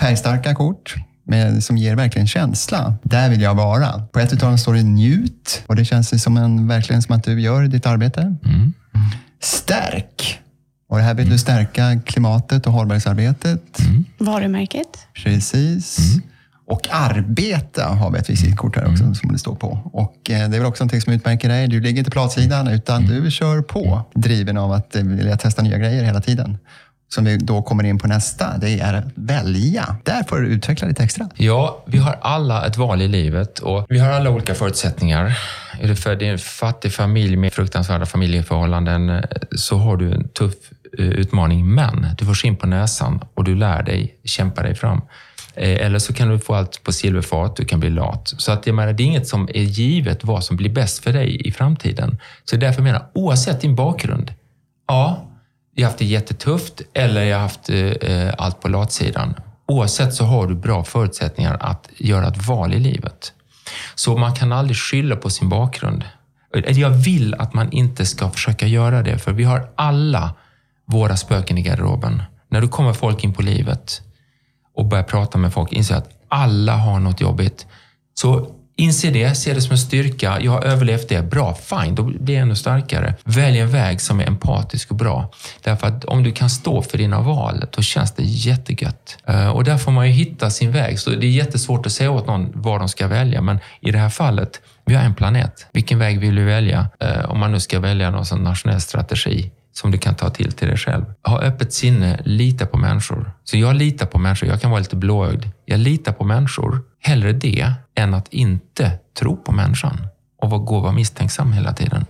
Färgstarka 0.00 0.54
kort 0.54 0.94
med, 1.26 1.64
som 1.64 1.76
ger 1.76 1.96
verkligen 1.96 2.28
känsla. 2.28 2.94
Där 3.02 3.30
vill 3.30 3.40
jag 3.40 3.54
vara. 3.54 4.02
På 4.12 4.20
ett 4.20 4.32
av 4.32 4.38
dem 4.38 4.58
står 4.58 4.74
det 4.74 4.82
njut 4.82 5.62
och 5.66 5.76
det 5.76 5.84
känns 5.84 6.22
som 6.22 6.36
en, 6.36 6.68
verkligen 6.68 7.02
som 7.02 7.16
att 7.16 7.24
du 7.24 7.40
gör 7.40 7.62
ditt 7.62 7.86
arbete. 7.86 8.36
Stärk! 9.42 10.38
Och 10.88 10.96
det 10.96 11.02
här 11.02 11.14
vill 11.14 11.30
du 11.30 11.38
stärka 11.38 12.00
klimatet 12.06 12.66
och 12.66 12.72
hållbarhetsarbetet. 12.72 13.78
Varumärket. 14.18 14.98
Precis. 15.24 15.98
Och 16.70 16.88
arbeta 16.90 17.84
har 17.84 18.10
vi 18.10 18.18
ett 18.18 18.30
visitkort 18.30 18.76
här 18.76 18.92
också 18.92 19.14
som 19.14 19.32
det 19.32 19.38
står 19.38 19.54
på. 19.54 19.90
Och 19.92 20.30
eh, 20.30 20.48
det 20.48 20.56
är 20.56 20.60
väl 20.60 20.66
också 20.66 20.84
någonting 20.84 21.00
som 21.00 21.12
utmärker 21.12 21.48
dig. 21.48 21.68
Du 21.68 21.80
ligger 21.80 21.98
inte 21.98 22.10
på 22.10 22.18
latsidan 22.18 22.68
utan 22.68 23.06
du 23.06 23.30
kör 23.30 23.62
på. 23.62 24.02
Driven 24.14 24.56
av 24.56 24.72
att 24.72 24.96
eh, 24.96 25.02
vilja 25.02 25.36
testa 25.36 25.62
nya 25.62 25.78
grejer 25.78 26.04
hela 26.04 26.20
tiden. 26.20 26.58
Som 27.08 27.24
vi 27.24 27.36
då 27.36 27.62
kommer 27.62 27.84
in 27.84 27.98
på 27.98 28.08
nästa, 28.08 28.58
det 28.58 28.80
är 28.80 28.94
att 28.94 29.04
välja. 29.14 29.96
Där 30.04 30.22
får 30.22 30.36
du 30.36 30.48
utveckla 30.48 30.88
lite 30.88 31.02
extra. 31.02 31.28
Ja, 31.36 31.84
vi 31.86 31.98
har 31.98 32.18
alla 32.20 32.66
ett 32.66 32.76
val 32.76 33.02
i 33.02 33.08
livet 33.08 33.58
och 33.58 33.86
vi 33.88 33.98
har 33.98 34.10
alla 34.10 34.30
olika 34.30 34.54
förutsättningar. 34.54 35.38
Är 35.80 35.88
du 35.88 35.96
född 35.96 36.22
i 36.22 36.26
en 36.26 36.38
fattig 36.38 36.92
familj 36.92 37.36
med 37.36 37.52
fruktansvärda 37.52 38.06
familjeförhållanden 38.06 39.10
eh, 39.10 39.22
så 39.56 39.76
har 39.76 39.96
du 39.96 40.12
en 40.12 40.28
tuff 40.28 40.54
utmaning. 40.92 41.74
Men 41.74 42.06
du 42.18 42.24
får 42.24 42.46
in 42.46 42.56
på 42.56 42.66
näsan 42.66 43.20
och 43.34 43.44
du 43.44 43.54
lär 43.54 43.82
dig 43.82 44.14
kämpa 44.24 44.62
dig 44.62 44.74
fram. 44.74 45.00
Eh, 45.54 45.86
eller 45.86 45.98
så 45.98 46.12
kan 46.12 46.28
du 46.28 46.38
få 46.38 46.54
allt 46.54 46.82
på 46.82 46.92
silverfat, 46.92 47.56
du 47.56 47.64
kan 47.64 47.80
bli 47.80 47.90
lat. 47.90 48.34
Så 48.38 48.52
att 48.52 48.66
jag 48.66 48.76
menar, 48.76 48.92
det 48.92 49.02
är 49.02 49.04
inget 49.04 49.28
som 49.28 49.48
är 49.54 49.62
givet 49.62 50.24
vad 50.24 50.44
som 50.44 50.56
blir 50.56 50.70
bäst 50.70 51.04
för 51.04 51.12
dig 51.12 51.48
i 51.48 51.52
framtiden. 51.52 52.18
Så 52.44 52.56
därför 52.56 52.82
menar 52.82 52.98
jag, 52.98 53.22
oavsett 53.22 53.60
din 53.60 53.74
bakgrund, 53.74 54.34
ja, 54.88 55.26
jag 55.74 55.84
har 55.84 55.90
haft 55.90 55.98
det 55.98 56.04
jättetufft 56.04 56.82
eller 56.94 57.24
jag 57.24 57.36
har 57.36 57.42
haft 57.42 57.70
eh, 57.70 58.34
allt 58.38 58.60
på 58.60 58.68
latsidan. 58.68 59.34
Oavsett 59.66 60.14
så 60.14 60.24
har 60.24 60.46
du 60.46 60.54
bra 60.54 60.84
förutsättningar 60.84 61.56
att 61.60 61.88
göra 61.96 62.28
ett 62.28 62.46
val 62.46 62.74
i 62.74 62.78
livet. 62.78 63.32
Så 63.94 64.16
man 64.16 64.34
kan 64.34 64.52
aldrig 64.52 64.76
skylla 64.76 65.16
på 65.16 65.30
sin 65.30 65.48
bakgrund. 65.48 66.04
Jag 66.66 66.90
vill 66.90 67.34
att 67.34 67.54
man 67.54 67.72
inte 67.72 68.06
ska 68.06 68.30
försöka 68.30 68.66
göra 68.66 69.02
det, 69.02 69.18
för 69.18 69.32
vi 69.32 69.44
har 69.44 69.70
alla 69.76 70.34
våra 70.84 71.16
spöken 71.16 71.58
i 71.58 71.62
garderoben. 71.62 72.22
När 72.48 72.60
du 72.60 72.68
kommer 72.68 72.92
folk 72.92 73.24
in 73.24 73.34
på 73.34 73.42
livet 73.42 74.02
och 74.76 74.86
börjar 74.86 75.04
prata 75.04 75.38
med 75.38 75.52
folk, 75.52 75.72
inser 75.72 75.94
att 75.94 76.08
alla 76.28 76.76
har 76.76 77.00
något 77.00 77.20
jobbigt. 77.20 77.66
Så 78.14 78.46
inse 78.76 79.10
det, 79.10 79.34
se 79.34 79.54
det 79.54 79.60
som 79.60 79.72
en 79.72 79.78
styrka. 79.78 80.38
Jag 80.40 80.52
har 80.52 80.62
överlevt 80.62 81.08
det. 81.08 81.22
Bra, 81.22 81.54
fine, 81.54 81.94
då 81.94 82.02
blir 82.02 82.34
jag 82.34 82.42
ännu 82.42 82.56
starkare. 82.56 83.14
Välj 83.24 83.58
en 83.58 83.70
väg 83.70 84.00
som 84.00 84.20
är 84.20 84.26
empatisk 84.26 84.90
och 84.90 84.96
bra. 84.96 85.32
Därför 85.62 85.86
att 85.86 86.04
om 86.04 86.22
du 86.22 86.32
kan 86.32 86.50
stå 86.50 86.82
för 86.82 86.98
dina 86.98 87.20
val, 87.20 87.64
då 87.70 87.82
känns 87.82 88.12
det 88.12 88.22
jättegött. 88.22 89.18
Eh, 89.26 89.48
och 89.48 89.64
där 89.64 89.78
får 89.78 89.92
man 89.92 90.06
ju 90.06 90.12
hitta 90.12 90.50
sin 90.50 90.72
väg. 90.72 91.00
Så 91.00 91.10
det 91.10 91.26
är 91.26 91.30
jättesvårt 91.30 91.86
att 91.86 91.92
säga 91.92 92.10
åt 92.10 92.26
någon 92.26 92.50
vad 92.54 92.80
de 92.80 92.88
ska 92.88 93.06
välja, 93.06 93.42
men 93.42 93.58
i 93.80 93.90
det 93.90 93.98
här 93.98 94.10
fallet, 94.10 94.60
vi 94.84 94.94
har 94.94 95.02
en 95.02 95.14
planet. 95.14 95.66
Vilken 95.72 95.98
väg 95.98 96.20
vill 96.20 96.34
du 96.34 96.44
välja? 96.44 96.88
Eh, 97.00 97.30
om 97.30 97.38
man 97.38 97.52
nu 97.52 97.60
ska 97.60 97.80
välja 97.80 98.10
någon 98.10 98.26
sån 98.26 98.42
nationell 98.44 98.80
strategi 98.80 99.50
som 99.72 99.90
du 99.90 99.98
kan 99.98 100.14
ta 100.14 100.30
till 100.30 100.52
till 100.52 100.68
dig 100.68 100.76
själv. 100.76 101.04
Ha 101.26 101.40
öppet 101.40 101.72
sinne, 101.72 102.20
lita 102.24 102.66
på 102.66 102.78
människor. 102.78 103.32
Så 103.44 103.56
jag 103.56 103.76
litar 103.76 104.06
på 104.06 104.18
människor. 104.18 104.48
Jag 104.48 104.60
kan 104.60 104.70
vara 104.70 104.80
lite 104.80 104.96
blåögd. 104.96 105.44
Jag 105.64 105.80
litar 105.80 106.12
på 106.12 106.24
människor. 106.24 106.82
Hellre 107.02 107.32
det 107.32 107.72
än 107.94 108.14
att 108.14 108.28
inte 108.28 108.92
tro 109.18 109.36
på 109.36 109.52
människan 109.52 110.06
och 110.42 110.66
gå 110.66 110.76
och 110.76 110.82
vara 110.82 110.92
misstänksam 110.92 111.52
hela 111.52 111.72
tiden. 111.72 112.06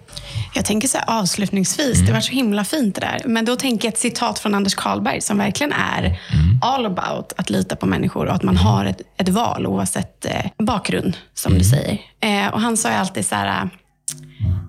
Jag 0.54 0.64
tänker 0.64 0.88
så 0.88 0.98
här 0.98 1.20
avslutningsvis, 1.20 2.06
det 2.06 2.12
var 2.12 2.20
så 2.20 2.32
himla 2.32 2.64
fint 2.64 2.94
det 2.94 3.00
där. 3.00 3.22
Men 3.26 3.44
då 3.44 3.56
tänker 3.56 3.88
jag 3.88 3.92
ett 3.92 3.98
citat 3.98 4.38
från 4.38 4.54
Anders 4.54 4.74
Karlberg 4.74 5.20
som 5.20 5.38
verkligen 5.38 5.72
är 5.72 6.20
all 6.62 6.86
about 6.86 7.32
att 7.36 7.50
lita 7.50 7.76
på 7.76 7.86
människor 7.86 8.26
och 8.26 8.34
att 8.34 8.42
man 8.42 8.56
har 8.56 8.84
ett, 8.84 9.00
ett 9.16 9.28
val 9.28 9.66
oavsett 9.66 10.24
eh, 10.24 10.50
bakgrund, 10.58 11.16
som 11.34 11.54
du 11.54 11.64
säger. 11.64 11.98
Eh, 12.20 12.48
och 12.48 12.60
han 12.60 12.76
sa 12.76 12.88
ju 12.88 12.94
alltid 12.94 13.26
så 13.26 13.34
här, 13.34 13.62
eh, 13.62 13.68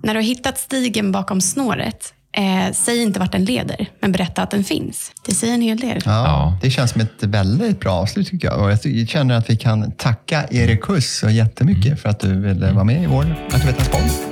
när 0.03 0.13
du 0.13 0.17
har 0.17 0.25
hittat 0.25 0.57
stigen 0.57 1.11
bakom 1.11 1.41
snåret, 1.41 2.13
eh, 2.31 2.73
säg 2.73 3.01
inte 3.01 3.19
vart 3.19 3.31
den 3.31 3.45
leder, 3.45 3.89
men 3.99 4.11
berätta 4.11 4.43
att 4.43 4.51
den 4.51 4.63
finns. 4.63 5.11
Det 5.25 5.35
säger 5.35 5.53
en 5.53 5.61
hel 5.61 5.77
del. 5.77 6.01
Ja. 6.05 6.57
Det 6.61 6.69
känns 6.69 6.91
som 6.91 7.01
ett 7.01 7.23
väldigt 7.23 7.79
bra 7.79 7.91
avslut 7.91 8.27
tycker 8.27 8.47
jag. 8.47 8.61
Och 8.61 8.71
jag 8.71 9.09
känner 9.09 9.35
att 9.37 9.49
vi 9.49 9.57
kan 9.57 9.91
tacka 9.91 10.45
Erik 10.51 10.85
Huss 10.85 11.17
så 11.17 11.29
jättemycket 11.29 12.01
för 12.01 12.09
att 12.09 12.19
du 12.19 12.39
ville 12.39 12.71
vara 12.71 12.83
med 12.83 13.03
i 13.03 13.05
vår 13.05 13.23
Naturvetarspodd. 13.51 14.30